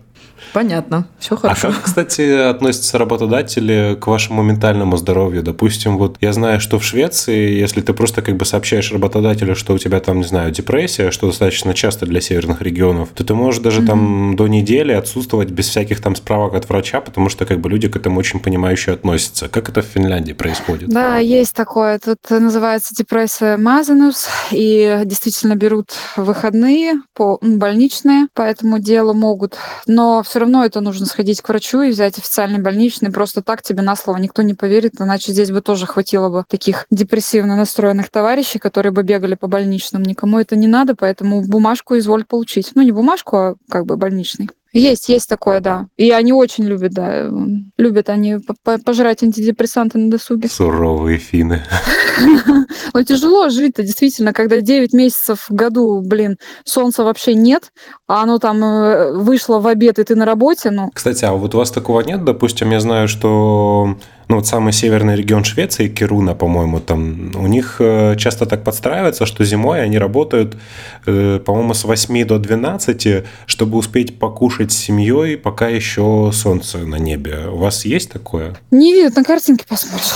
[0.53, 1.67] Понятно, все хорошо.
[1.67, 5.43] А как, кстати, относятся работодатели к вашему ментальному здоровью?
[5.43, 9.73] Допустим, вот я знаю, что в Швеции, если ты просто как бы сообщаешь работодателю, что
[9.73, 13.61] у тебя там, не знаю, депрессия, что достаточно часто для северных регионов, то ты можешь
[13.61, 13.87] даже mm-hmm.
[13.87, 17.87] там до недели отсутствовать без всяких там справок от врача, потому что как бы люди
[17.87, 19.47] к этому очень понимающе относятся.
[19.47, 20.89] Как это в Финляндии происходит?
[20.89, 21.99] Да, есть такое.
[21.99, 30.23] Тут называется депрессия Мазенус, и действительно берут выходные по больничные по этому делу могут, но
[30.23, 33.11] все равно это нужно сходить к врачу и взять официальный больничный.
[33.11, 36.85] Просто так тебе на слово никто не поверит, иначе здесь бы тоже хватило бы таких
[36.89, 40.03] депрессивно настроенных товарищей, которые бы бегали по больничным.
[40.03, 42.71] Никому это не надо, поэтому бумажку изволь получить.
[42.75, 44.49] Ну, не бумажку, а как бы больничный.
[44.73, 45.87] Есть, есть такое, да.
[45.95, 47.31] И они очень любят, да.
[47.77, 48.39] Любят они
[48.83, 50.49] пожрать антидепрессанты на досуге.
[50.49, 51.63] Суровые финны.
[52.93, 57.71] Ну, тяжело жить-то, действительно, когда 9 месяцев в году, блин, солнца вообще нет,
[58.07, 60.91] а оно там э, вышло в обед, и ты на работе, ну...
[60.93, 62.23] Кстати, а вот у вас такого нет?
[62.23, 67.77] Допустим, я знаю, что ну вот самый северный регион Швеции, Кируна, по-моему, там, у них
[67.79, 70.57] э, часто так подстраивается, что зимой они работают,
[71.05, 76.95] э, по-моему, с 8 до 12, чтобы успеть покушать с семьей, пока еще солнце на
[76.95, 77.47] небе.
[77.51, 78.55] У вас есть такое?
[78.71, 80.13] Не видят, на картинке посмотришь.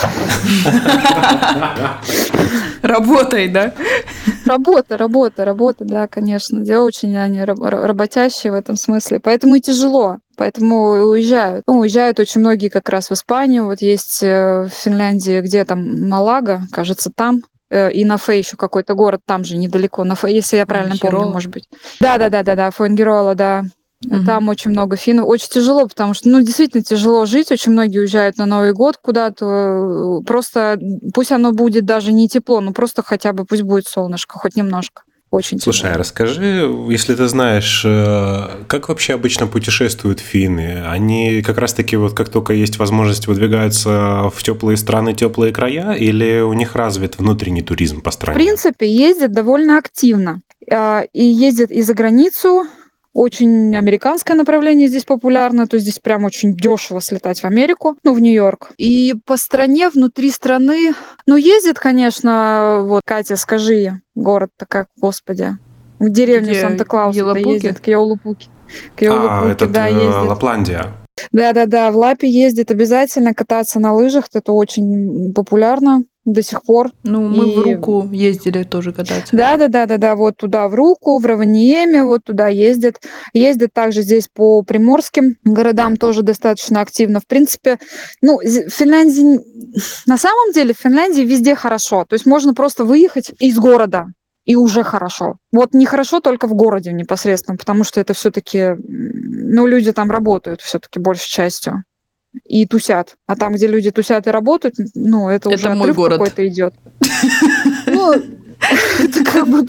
[2.81, 3.73] Работай, да?
[4.49, 6.62] Работа, работа, работа, да, конечно.
[6.62, 9.19] Дело очень они работящие в этом смысле.
[9.19, 10.17] Поэтому и тяжело.
[10.38, 11.65] Поэтому уезжают.
[11.67, 13.65] Ну, уезжают очень многие как раз в Испанию.
[13.65, 18.57] Вот есть э, в Финляндии, где там Малага, кажется, там э, и на Фе еще
[18.57, 21.21] какой-то город там же недалеко, на Фе, если я правильно Хирола.
[21.21, 21.65] помню, может быть.
[21.99, 23.65] Да, да, да, да, да, Фуэнгерола, да.
[24.05, 24.25] Угу.
[24.25, 25.27] Там очень много финнов.
[25.27, 27.51] Очень тяжело, потому что, ну, действительно тяжело жить.
[27.51, 30.21] Очень многие уезжают на Новый год куда-то.
[30.25, 30.79] Просто
[31.13, 35.03] пусть оно будет даже не тепло, но просто хотя бы пусть будет солнышко, хоть немножко.
[35.31, 35.95] Очень Слушай, тяжело.
[35.95, 40.83] а расскажи, если ты знаешь, э, как вообще обычно путешествуют финны?
[40.88, 46.39] Они как раз-таки вот как только есть возможность выдвигаются в теплые страны, теплые края, или
[46.39, 48.39] у них развит внутренний туризм по стране?
[48.39, 50.41] В принципе, ездят довольно активно.
[50.71, 52.65] А, и ездят и за границу,
[53.19, 58.13] очень американское направление здесь популярно, то есть здесь прям очень дешево слетать в Америку, ну,
[58.13, 58.71] в Нью-Йорк.
[58.77, 60.93] И по стране, внутри страны,
[61.25, 65.58] ну, ездит, конечно, вот, Катя, скажи, город-то как, господи,
[65.99, 68.47] в деревню Санта-Клауса ездит, к Яулупуке.
[68.95, 70.29] К Яулупуке, а, это да, ездит.
[70.29, 70.86] Лапландия.
[71.34, 76.91] Да-да-да, в Лапе ездит обязательно кататься на лыжах, это очень популярно до сих пор.
[77.03, 77.55] Ну, мы и...
[77.55, 79.35] в руку ездили тоже кататься.
[79.35, 83.01] Да, да, да, да, да, вот туда в руку, в Раваниеме, вот туда ездят.
[83.33, 87.19] Ездят также здесь по приморским городам тоже достаточно активно.
[87.19, 87.79] В принципе,
[88.21, 89.39] ну, в Финляндии,
[90.05, 92.05] на самом деле в Финляндии везде хорошо.
[92.07, 94.07] То есть можно просто выехать из города,
[94.45, 95.37] и уже хорошо.
[95.51, 100.99] Вот нехорошо только в городе непосредственно, потому что это все-таки, ну, люди там работают все-таки
[100.99, 101.83] большей частью
[102.45, 103.15] и тусят.
[103.27, 106.17] А там, где люди тусят и работают, ну, это, это уже мой город.
[106.17, 106.73] какой-то идет.
[107.87, 108.13] Ну,
[108.99, 109.65] это как бы...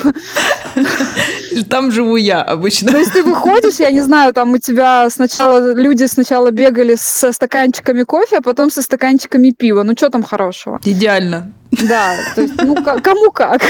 [1.69, 2.93] Там живу я обычно.
[2.93, 7.33] То есть ты выходишь, я не знаю, там у тебя сначала люди сначала бегали со
[7.33, 9.83] стаканчиками кофе, а потом со стаканчиками пива.
[9.83, 10.81] Ну, что там хорошего?
[10.85, 11.53] Идеально.
[11.71, 13.63] Да, то есть, ну, кому как.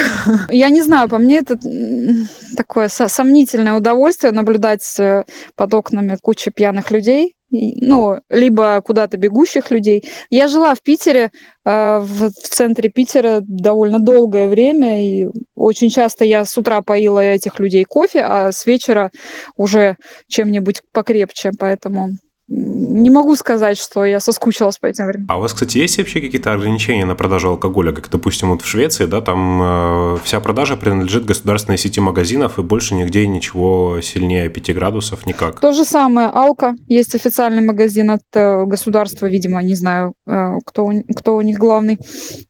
[0.49, 1.59] Я не знаю, по мне это
[2.57, 5.25] такое сомнительное удовольствие наблюдать э,
[5.55, 10.05] под окнами кучи пьяных людей, ну, либо куда-то бегущих людей.
[10.31, 11.31] Я жила в Питере,
[11.65, 17.59] э, в центре Питера довольно долгое время, и очень часто я с утра поила этих
[17.59, 19.11] людей кофе, а с вечера
[19.57, 19.97] уже
[20.29, 22.11] чем-нибудь покрепче, поэтому
[22.51, 25.27] не могу сказать, что я соскучилась по этим временам.
[25.31, 27.93] А у вас, кстати, есть вообще какие-то ограничения на продажу алкоголя?
[27.93, 32.63] Как, допустим, вот в Швеции, да, там э, вся продажа принадлежит государственной сети магазинов, и
[32.63, 35.61] больше нигде ничего сильнее 5 градусов никак.
[35.61, 36.75] То же самое, Алка.
[36.89, 41.99] Есть официальный магазин от э, государства, видимо, не знаю, э, кто, кто у них главный.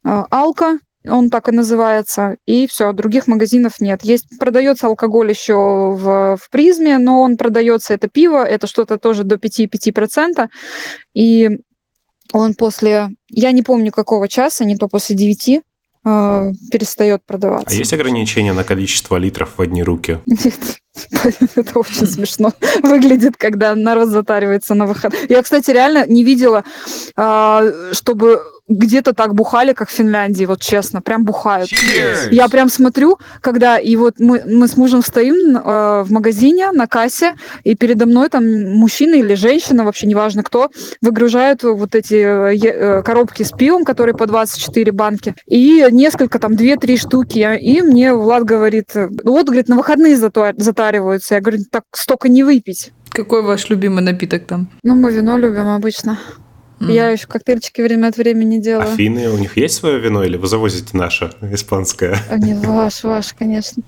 [0.03, 4.03] Э, Алка, он так и называется, и все, других магазинов нет.
[4.03, 9.23] Есть, продается алкоголь еще в, в призме, но он продается, это пиво, это что-то тоже
[9.23, 10.47] до 5-5%,
[11.13, 11.59] и
[12.33, 15.61] он после, я не помню какого часа, не то после 9,
[16.05, 17.69] э, перестает продаваться.
[17.69, 20.19] А есть ограничения на количество литров в одни руки?
[20.25, 20.81] Нет,
[21.55, 25.13] это очень смешно выглядит, когда народ затаривается на выход.
[25.29, 26.63] Я, кстати, реально не видела,
[27.15, 31.71] а, чтобы где-то так бухали, как в Финляндии, вот честно, прям бухают.
[31.71, 32.29] Cheers!
[32.31, 36.87] Я прям смотрю, когда и вот мы, мы с мужем стоим э, в магазине на
[36.87, 40.69] кассе, и передо мной там мужчина или женщина, вообще неважно кто,
[41.01, 46.53] выгружают вот эти э, э, коробки с пивом, которые по 24 банки, и несколько там,
[46.53, 47.57] 2-3 штуки.
[47.61, 48.91] И мне Влад говорит,
[49.23, 51.35] вот, говорит, на выходные затариваются.
[51.35, 52.91] Я говорю, так столько не выпить.
[53.09, 54.69] Какой ваш любимый напиток там?
[54.83, 56.17] Ну, мы вино любим обычно.
[56.87, 58.93] Я еще коктейльчики время от времени делаю.
[58.93, 62.17] Афины, у них есть свое вино или вы завозите наше, испанское?
[62.29, 63.83] А, Не ваш, ваш, конечно.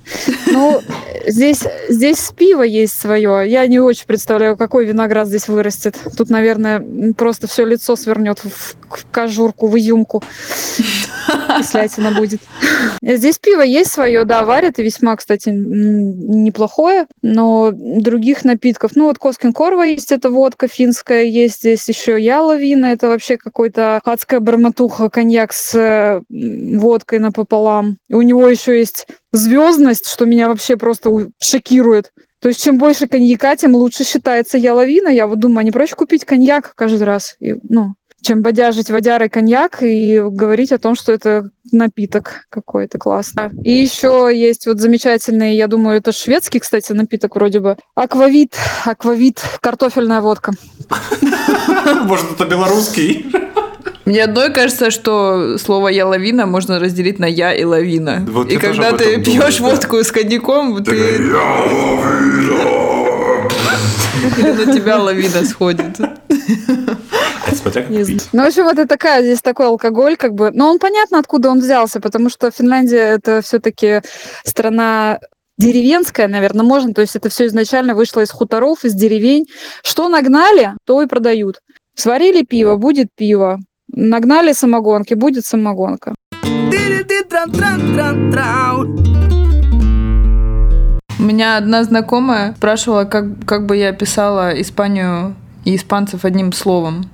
[0.52, 0.82] Ну,
[1.28, 3.50] здесь, здесь пиво есть свое.
[3.50, 5.98] Я не очень представляю, какой виноград здесь вырастет.
[6.18, 10.24] Тут, наверное, просто все лицо свернет в, в кожурку, в изюмку.
[11.58, 12.42] Кислятина будет.
[13.02, 17.08] Здесь пиво есть свое, да, варят, и весьма, кстати, неплохое.
[17.22, 22.88] Но других напитков, ну вот Коскин Корва есть, это водка финская, есть здесь еще Яловина,
[22.88, 27.98] это вообще какой-то адская барматуха, коньяк с э, водкой напополам.
[28.10, 32.12] И у него еще есть звездность, что меня вообще просто шокирует.
[32.44, 35.08] То есть чем больше коньяка, тем лучше считается яловина.
[35.08, 39.84] Я вот думаю, не проще купить коньяк каждый раз, и, ну, чем бодяжить водярой коньяк
[39.84, 43.50] и говорить о том, что это напиток какой-то классный.
[43.64, 47.78] И еще есть вот замечательный, я думаю, это шведский, кстати, напиток вроде бы.
[47.96, 48.56] Аквавит,
[48.86, 50.54] аквавит, картофельная водка.
[52.04, 53.32] Может, это белорусский?
[54.06, 58.26] Мне одной кажется, что слово «я лавина» можно разделить на «я» и «лавина».
[58.30, 59.64] Вот и я когда ты этом думаю, пьешь да.
[59.64, 60.92] водку с коньяком, ты...
[64.38, 65.98] Или на тебя лавина сходит.
[67.64, 68.22] Как Не пить.
[68.22, 68.30] знаю.
[68.34, 70.52] Ну, в общем, это такая, здесь такой алкоголь, как бы.
[70.52, 74.02] Но он понятно, откуда он взялся, потому что Финляндия это все-таки
[74.44, 75.20] страна
[75.58, 76.94] деревенская, наверное, можно.
[76.94, 79.46] То есть это все изначально вышло из хуторов, из деревень.
[79.84, 81.60] Что нагнали, то и продают.
[81.96, 83.60] Сварили пиво, будет пиво.
[83.88, 86.16] Нагнали самогонки, будет самогонка.
[91.20, 97.10] У меня одна знакомая спрашивала, как, как бы я описала Испанию и испанцев одним словом.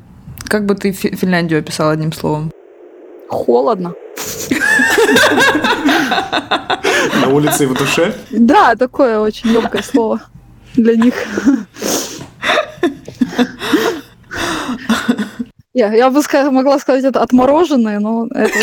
[0.49, 2.51] Как бы ты Фи- Финляндию описала одним словом?
[3.27, 3.93] Холодно.
[7.21, 8.15] На улице и в душе?
[8.31, 10.19] Да, такое очень емкое слово
[10.75, 11.13] для них.
[15.73, 18.53] Я, я бы ска- могла сказать это отмороженное, но это.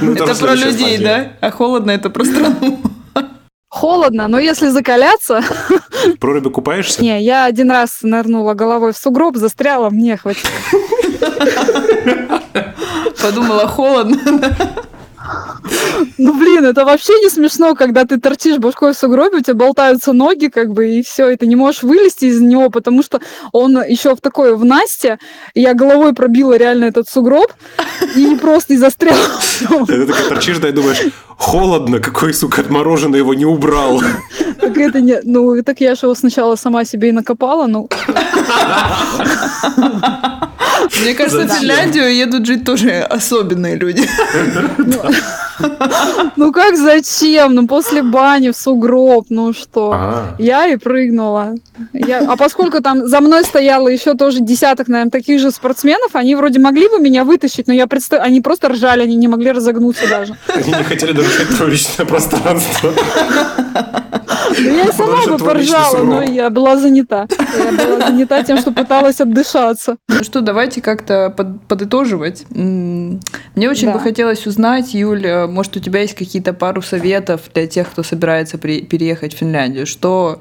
[0.00, 1.32] Ну, это про людей, да?
[1.40, 2.78] А холодно это про страну.
[3.72, 5.40] Холодно, но если закаляться...
[5.40, 7.02] В проруби купаешься?
[7.02, 10.46] Не, я один раз нырнула головой в сугроб, застряла, мне хватит.
[13.22, 14.18] Подумала, холодно.
[16.18, 20.12] Ну, блин, это вообще не смешно, когда ты торчишь башкой в сугробе, у тебя болтаются
[20.12, 23.20] ноги, как бы, и все, и ты не можешь вылезти из него, потому что
[23.52, 25.18] он еще в такой, в Насте,
[25.54, 27.52] и я головой пробила реально этот сугроб,
[28.16, 29.26] и просто и застряла.
[29.86, 31.00] Ты такой торчишь, да и думаешь,
[31.36, 34.02] холодно, какой, сука, отмороженный его не убрал.
[34.60, 35.20] Так это не...
[35.24, 37.88] Ну, так я же его сначала сама себе и накопала, ну...
[41.02, 41.58] Мне кажется, в?
[41.58, 44.08] Финляндию едут жить тоже особенные люди.
[46.36, 47.54] Ну как зачем?
[47.54, 49.92] Ну после бани в сугроб, ну что?
[49.94, 51.54] А, Я и прыгнула.
[52.26, 56.58] А поскольку там за мной стояло еще тоже десяток, наверное, таких же спортсменов, они вроде
[56.58, 60.36] могли бы меня вытащить, но я представляю, они просто ржали, они не могли разогнуться даже.
[60.48, 62.92] Они не хотели нарушать твое личное пространство.
[64.58, 67.26] Ну, я и сама бы поржала, но я была занята.
[67.56, 69.96] Я была занята тем, что пыталась отдышаться.
[70.08, 72.44] Ну что, давайте как-то под- подытоживать.
[72.50, 73.94] Мне очень Да.
[73.94, 78.58] бы хотелось узнать, Юля, может, у тебя есть какие-то пару советов для тех, кто собирается
[78.58, 79.86] при- переехать в Финляндию?
[79.86, 80.40] Что,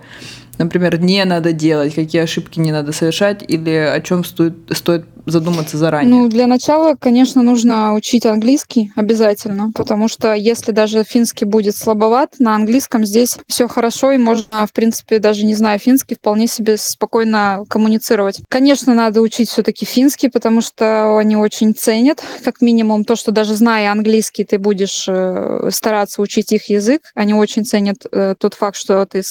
[0.58, 5.78] например, не надо делать, какие ошибки не надо совершать, или о чем стоит, стоит задуматься
[5.78, 6.14] заранее?
[6.14, 12.36] Ну, для начала, конечно, нужно учить английский обязательно, потому что если даже финский будет слабоват,
[12.40, 16.78] на английском здесь все хорошо, и можно, в принципе, даже не зная финский, вполне себе
[16.78, 18.42] спокойно коммуницировать.
[18.50, 23.56] Конечно, надо учить все-таки финский, потому что они очень ценят, как минимум, то, что даже
[23.56, 27.02] зная английский, ты будешь э, стараться учить их язык.
[27.16, 29.24] Они очень ценят э, тот факт, что ты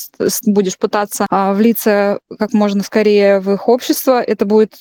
[0.47, 4.21] будешь пытаться а, влиться как можно скорее в их общество.
[4.21, 4.75] Это будет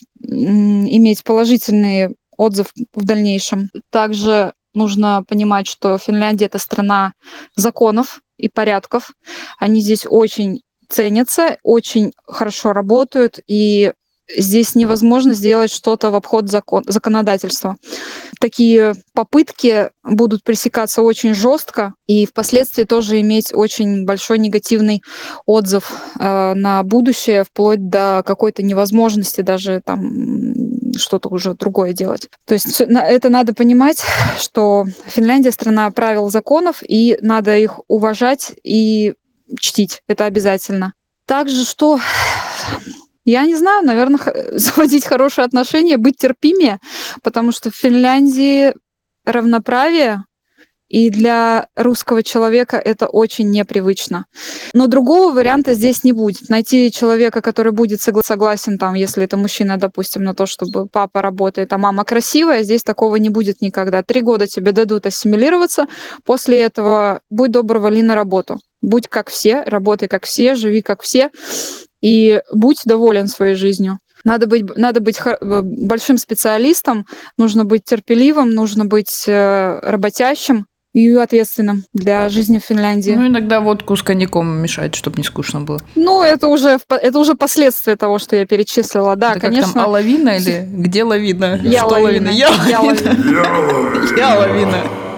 [1.00, 3.70] иметь положительный отзыв в дальнейшем.
[3.90, 7.14] Также нужно понимать, что Финляндия это страна
[7.56, 9.12] законов и порядков.
[9.58, 13.94] Они здесь очень ценятся, очень хорошо работают, и
[14.36, 17.78] здесь невозможно сделать что-то в обход закон, законодательства.
[18.40, 25.02] Такие попытки будут пресекаться очень жестко и впоследствии тоже иметь очень большой негативный
[25.46, 30.54] отзыв э, на будущее, вплоть до какой-то невозможности даже там
[30.96, 32.28] что-то уже другое делать.
[32.46, 34.04] То есть это надо понимать,
[34.40, 39.14] что Финляндия страна правил законов, и надо их уважать и
[39.60, 40.02] чтить.
[40.08, 40.94] Это обязательно.
[41.26, 42.00] Также что
[43.26, 44.20] я не знаю, наверное,
[44.58, 46.80] заводить хорошие отношения, быть терпимее,
[47.24, 48.74] потому что в Финляндии
[49.26, 50.24] равноправие
[50.90, 54.26] и для русского человека это очень непривычно.
[54.74, 56.50] Но другого варианта здесь не будет.
[56.50, 61.72] Найти человека, который будет согласен, там, если это мужчина, допустим, на то, чтобы папа работает,
[61.74, 64.02] а мама красивая, здесь такого не будет никогда.
[64.02, 65.86] Три года тебе дадут ассимилироваться,
[66.26, 68.60] после этого будь добр, вали на работу.
[68.82, 71.30] Будь как все, работай как все, живи как все,
[72.02, 74.00] и будь доволен своей жизнью.
[74.24, 77.06] Надо быть, надо быть большим специалистом,
[77.38, 83.12] нужно быть терпеливым, нужно быть э, работящим, и ответственным для жизни в Финляндии.
[83.12, 85.80] Ну, иногда водку с коньяком мешает, чтобы не скучно было.
[85.96, 89.16] Ну, это уже, это уже последствия того, что я перечислила.
[89.16, 89.66] Да, это конечно.
[89.66, 91.60] Как там, а лавина или где лавина?
[91.62, 92.30] Я Что лавина.
[92.30, 92.70] Я лавина.
[94.18, 94.78] Я лавина.
[94.82, 95.09] Я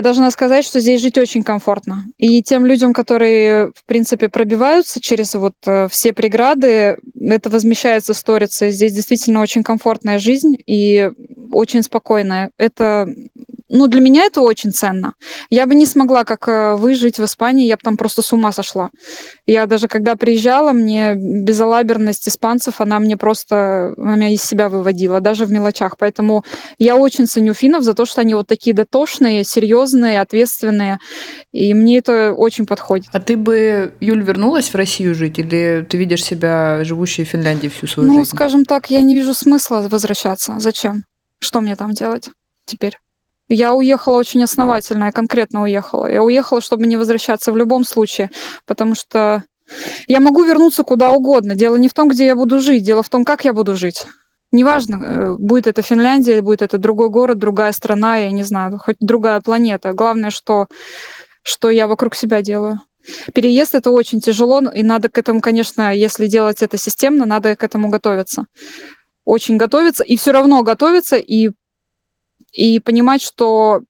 [0.00, 2.06] должна сказать, что здесь жить очень комфортно.
[2.16, 8.70] И тем людям, которые, в принципе, пробиваются через вот э, все преграды, это возмещается сторицей.
[8.70, 11.10] Здесь действительно очень комфортная жизнь и
[11.52, 12.50] очень спокойная.
[12.56, 13.06] Это
[13.72, 15.14] ну, для меня это очень ценно.
[15.48, 18.30] Я бы не смогла, как э, вы, жить в Испании, я бы там просто с
[18.30, 18.90] ума сошла.
[19.46, 25.20] Я даже когда приезжала, мне безалаберность испанцев, она мне просто, она меня из себя выводила,
[25.20, 25.96] даже в мелочах.
[25.96, 26.44] Поэтому
[26.78, 30.98] я очень ценю финнов за то, что они вот такие дотошные, серьезные, ответственные,
[31.50, 33.08] и мне это очень подходит.
[33.12, 37.68] А ты бы, Юль, вернулась в Россию жить, или ты видишь себя живущей в Финляндии
[37.68, 38.30] всю свою ну, жизнь?
[38.32, 40.56] Ну, скажем так, я не вижу смысла возвращаться.
[40.58, 41.04] Зачем?
[41.38, 42.28] Что мне там делать
[42.66, 43.01] теперь?
[43.54, 46.06] Я уехала очень основательно, я конкретно уехала.
[46.10, 48.30] Я уехала, чтобы не возвращаться в любом случае,
[48.66, 49.44] потому что
[50.08, 51.54] я могу вернуться куда угодно.
[51.54, 54.06] Дело не в том, где я буду жить, дело в том, как я буду жить.
[54.52, 58.96] Неважно, э, будет это Финляндия, будет это другой город, другая страна, я не знаю, хоть
[59.00, 59.92] другая планета.
[59.92, 60.66] Главное, что,
[61.42, 62.80] что я вокруг себя делаю.
[63.34, 67.64] Переезд это очень тяжело, и надо к этому, конечно, если делать это системно, надо к
[67.64, 68.46] этому готовиться.
[69.24, 71.50] Очень готовиться, и все равно готовиться, и
[72.52, 73.82] и понимать, что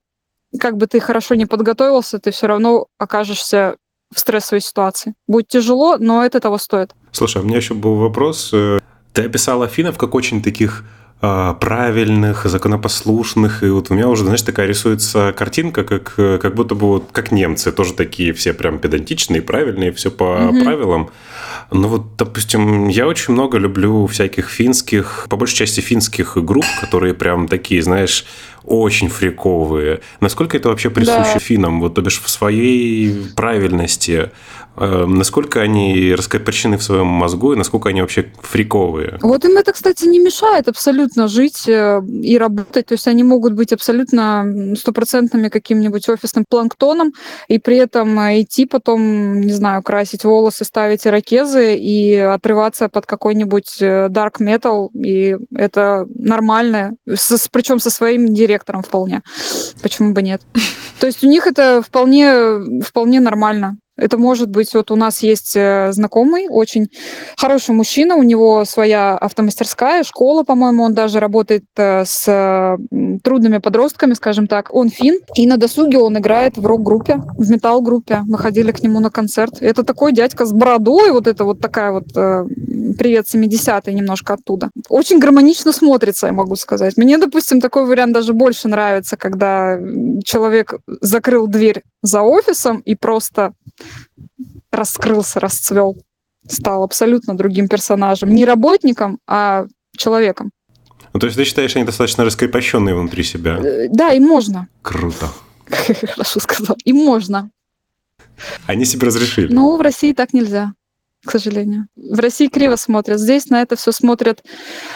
[0.59, 3.77] как бы ты хорошо не подготовился, ты все равно окажешься
[4.15, 5.15] в стрессовой ситуации.
[5.27, 6.93] Будет тяжело, но это того стоит.
[7.13, 8.51] Слушай, у меня еще был вопрос.
[8.51, 10.85] Ты описала финнов как очень таких
[11.25, 16.75] а, правильных, законопослушных, и вот у меня уже, знаешь, такая рисуется картинка, как, как будто
[16.75, 20.65] бы вот как немцы, тоже такие все прям педантичные, правильные, все по mm-hmm.
[20.65, 21.11] правилам.
[21.71, 27.15] Ну вот, допустим, я очень много люблю всяких финских, по большей части финских групп, которые
[27.15, 28.27] прям такие, знаешь,
[28.65, 30.01] очень фриковые.
[30.21, 31.39] Насколько это вообще присуще да.
[31.39, 31.81] финнам?
[31.81, 34.31] Вот, то бишь, в своей правильности,
[34.77, 39.19] насколько они раскопорчены в своем мозгу и насколько они вообще фриковые?
[39.23, 42.87] Вот им это, кстати, не мешает абсолютно жить э, и работать.
[42.87, 47.13] То есть они могут быть абсолютно стопроцентными каким-нибудь офисным планктоном
[47.49, 53.81] и при этом идти потом, не знаю, красить волосы, ставить ирокезы и отрываться под какой-нибудь
[53.81, 54.89] э, dark metal.
[54.95, 56.93] И это нормально.
[57.07, 59.23] С, причем со своим директором вполне.
[59.83, 60.43] Почему бы нет?
[60.99, 63.77] То есть у них это вполне, вполне нормально.
[64.03, 66.89] Это может быть, вот у нас есть э, знакомый, очень
[67.37, 72.77] хороший мужчина, у него своя автомастерская, школа, по-моему, он даже работает э, с
[73.23, 74.75] трудными подростками, скажем так.
[74.75, 78.23] Он фин, и на досуге он играет в рок-группе, в металл-группе.
[78.27, 79.59] Мы ходили к нему на концерт.
[79.61, 82.45] Это такой дядька с бородой, вот это вот такая вот э,
[82.99, 84.71] привет 70-й немножко оттуда.
[84.89, 86.97] Очень гармонично смотрится, я могу сказать.
[86.97, 89.79] Мне, допустим, такой вариант даже больше нравится, когда
[90.25, 93.53] человек закрыл дверь за офисом и просто
[94.73, 95.97] раскрылся, расцвел,
[96.49, 98.31] стал абсолютно другим персонажем.
[98.31, 99.67] Не работником, а
[99.97, 100.51] человеком.
[101.13, 103.59] Ну, то есть ты считаешь, они достаточно раскрепощенные внутри себя?
[103.59, 104.69] Э, да, и можно.
[104.81, 105.29] Круто.
[105.69, 106.77] Хорошо сказал.
[106.85, 107.51] И можно.
[108.67, 109.53] Они себе разрешили.
[109.53, 110.73] Ну, в России так нельзя
[111.25, 111.87] к сожалению.
[111.97, 113.21] В России криво смотрят.
[113.21, 114.43] Здесь на это все смотрят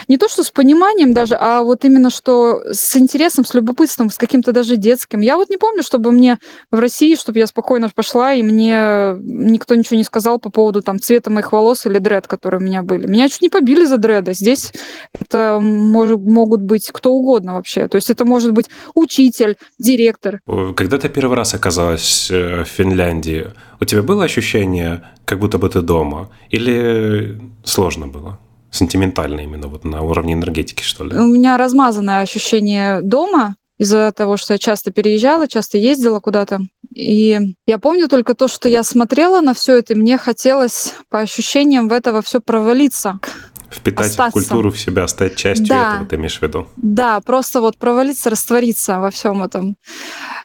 [0.08, 4.16] не то, что с пониманием даже, а вот именно что с интересом, с любопытством, с
[4.16, 5.20] каким-то даже детским.
[5.20, 6.38] Я вот не помню, чтобы мне
[6.70, 11.00] в России, чтобы я спокойно пошла, и мне никто ничего не сказал по поводу там
[11.00, 13.06] цвета моих волос или дред, которые у меня были.
[13.06, 14.34] Меня чуть не побили за дреды.
[14.34, 14.72] Здесь
[15.18, 17.88] это может, могут быть кто угодно вообще.
[17.88, 20.40] То есть это может быть учитель, директор.
[20.76, 23.46] Когда ты первый раз оказалась э, в Финляндии,
[23.80, 26.30] у тебя было ощущение, как будто бы ты дома?
[26.50, 28.38] Или сложно было?
[28.70, 31.16] Сентиментально именно, вот на уровне энергетики, что ли?
[31.16, 36.60] У меня размазанное ощущение дома из-за того, что я часто переезжала, часто ездила куда-то.
[36.94, 41.20] И я помню только то, что я смотрела на все это, и мне хотелось по
[41.20, 43.20] ощущениям в этого все провалиться.
[43.70, 44.32] Впитать Остаться.
[44.32, 45.94] культуру в себя, стать частью Да.
[45.94, 46.68] этого, ты имеешь в виду?
[46.76, 49.76] Да, просто вот провалиться, раствориться во всем этом.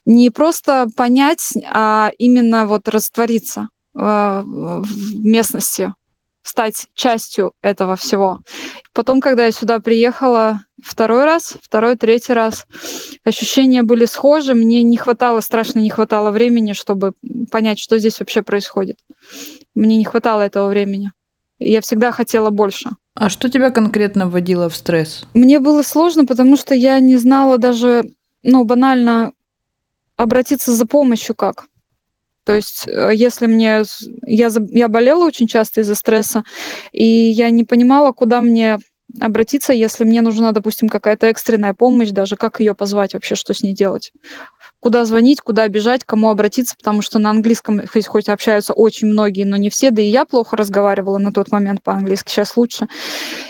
[0.06, 4.00] Не просто понять, а именно вот раствориться э,
[4.44, 4.86] в
[5.24, 5.94] местности,
[6.44, 8.40] стать частью этого всего.
[8.94, 12.66] Потом, когда я сюда приехала второй раз, второй, третий раз,
[13.24, 14.54] ощущения были схожи.
[14.54, 17.14] Мне не хватало, страшно не хватало времени, чтобы
[17.52, 18.98] понять, что здесь вообще происходит.
[19.76, 21.12] Мне не хватало этого времени.
[21.60, 22.90] Я всегда хотела больше.
[23.14, 25.26] А что тебя конкретно вводило в стресс?
[25.34, 28.06] Мне было сложно, потому что я не знала даже,
[28.44, 29.34] ну, банально
[30.16, 31.66] обратиться за помощью как.
[32.46, 33.84] То есть, э, если мне...
[34.26, 36.44] Я, я болела очень часто из-за стресса,
[36.92, 38.80] и я не понимала, куда мне
[39.20, 43.62] обратиться, если мне нужна, допустим, какая-то экстренная помощь, даже как ее позвать вообще, что с
[43.62, 44.14] ней делать.
[44.82, 49.46] Куда звонить, куда бежать, кому обратиться, потому что на английском хоть, хоть общаются очень многие,
[49.46, 52.88] но не все, да и я плохо разговаривала на тот момент по-английски, сейчас лучше.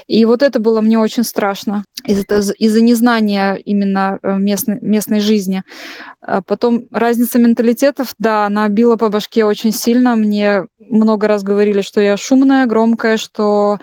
[0.08, 5.64] И вот это было мне очень страшно из-за из-за незнания именно э, местной, местной жизни.
[6.22, 10.16] А Потом разница менталитетов, да, она била по башке очень сильно.
[10.16, 13.80] Мне много раз говорили, что я шумная, громкая, что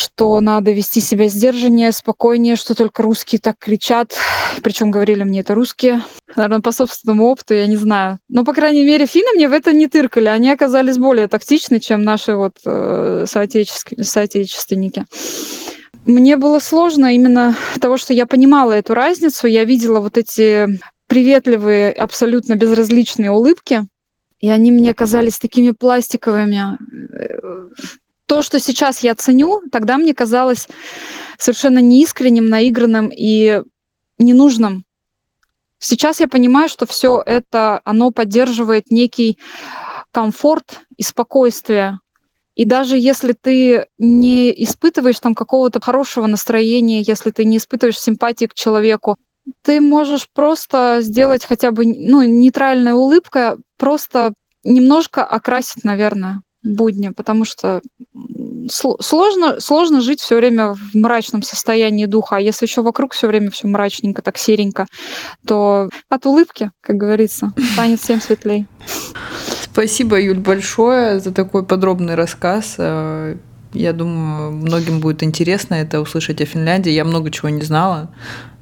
[0.00, 4.14] что надо вести себя сдержаннее, спокойнее, что только русские так кричат.
[4.62, 6.02] Причем говорили мне это русские.
[6.34, 8.18] Наверное, по собственному опыту, я не знаю.
[8.28, 10.26] Но, по крайней мере, финны мне в это не тыркали.
[10.26, 15.04] Они оказались более тактичны, чем наши вот э, соотечественники.
[16.06, 21.92] Мне было сложно именно того, что я понимала эту разницу, я видела вот эти приветливые,
[21.92, 23.82] абсолютно безразличные улыбки,
[24.40, 26.78] и они мне казались такими пластиковыми.
[28.30, 30.68] То, что сейчас я ценю, тогда мне казалось
[31.36, 33.60] совершенно неискренним, наигранным и
[34.18, 34.84] ненужным.
[35.80, 39.36] Сейчас я понимаю, что все это, оно поддерживает некий
[40.12, 41.98] комфорт и спокойствие.
[42.54, 48.44] И даже если ты не испытываешь там какого-то хорошего настроения, если ты не испытываешь симпатии
[48.44, 49.16] к человеку,
[49.62, 57.44] ты можешь просто сделать хотя бы ну, нейтральная улыбка, просто немножко окрасить, наверное, будни, потому
[57.44, 57.80] что
[58.68, 63.50] сложно, сложно жить все время в мрачном состоянии духа, а если еще вокруг все время
[63.50, 64.86] все мрачненько, так серенько,
[65.46, 68.66] то от улыбки, как говорится, станет всем светлей.
[69.62, 72.76] Спасибо, Юль, большое за такой подробный рассказ.
[73.72, 76.90] Я думаю, многим будет интересно это услышать о Финляндии.
[76.90, 78.10] Я много чего не знала.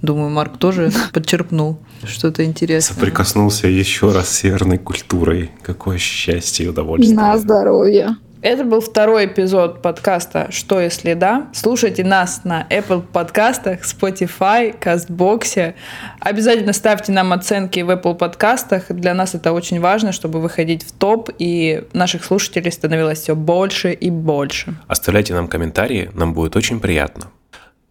[0.03, 2.95] Думаю, Марк тоже подчерпнул что-то интересное.
[2.95, 5.51] Соприкоснулся еще раз с северной культурой.
[5.63, 7.17] Какое счастье и удовольствие.
[7.17, 8.17] На здоровье.
[8.41, 11.49] Это был второй эпизод подкаста «Что если да?».
[11.53, 15.75] Слушайте нас на Apple подкастах, Spotify, Кастбоксе.
[16.21, 18.85] Обязательно ставьте нам оценки в Apple подкастах.
[18.91, 23.93] Для нас это очень важно, чтобы выходить в топ, и наших слушателей становилось все больше
[23.93, 24.77] и больше.
[24.87, 27.25] Оставляйте нам комментарии, нам будет очень приятно.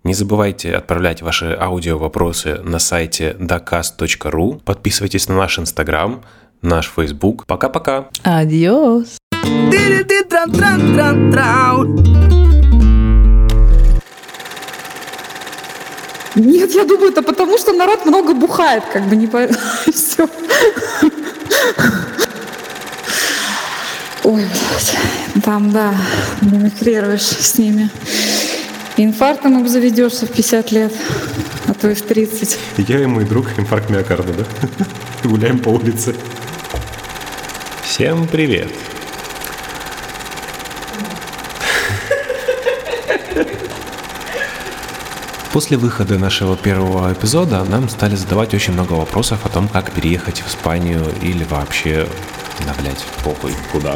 [0.05, 4.61] Не забывайте отправлять ваши аудио-вопросы на сайте docast.ru.
[4.63, 6.21] Подписывайтесь на наш Инстаграм,
[6.61, 7.45] наш Фейсбук.
[7.45, 8.07] Пока-пока!
[8.23, 9.17] Адиос!
[16.37, 19.47] Нет, я думаю, это потому, что народ много бухает, как бы не по...
[19.91, 20.29] Все.
[24.23, 24.97] Ой, блядь.
[25.43, 25.95] Там, да,
[26.41, 27.89] мимикрируешь с ними.
[28.97, 30.93] Инфарктом обзаведешься в 50 лет,
[31.67, 32.57] а то и в 30.
[32.87, 34.85] Я и мой друг инфаркт миокарда, да?
[35.23, 36.15] Гуляем по улице.
[37.83, 38.69] Всем привет!
[45.57, 50.41] После выхода нашего первого эпизода нам стали задавать очень много вопросов о том, как переехать
[50.41, 52.07] в Испанию или вообще,
[52.59, 53.95] да, блядь, похуй, куда.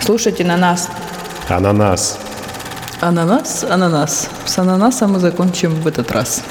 [0.00, 0.88] Слушайте на нас.
[1.48, 2.20] Ананас.
[3.00, 4.30] Ананас, ананас.
[4.44, 6.44] С ананаса мы закончим в этот раз.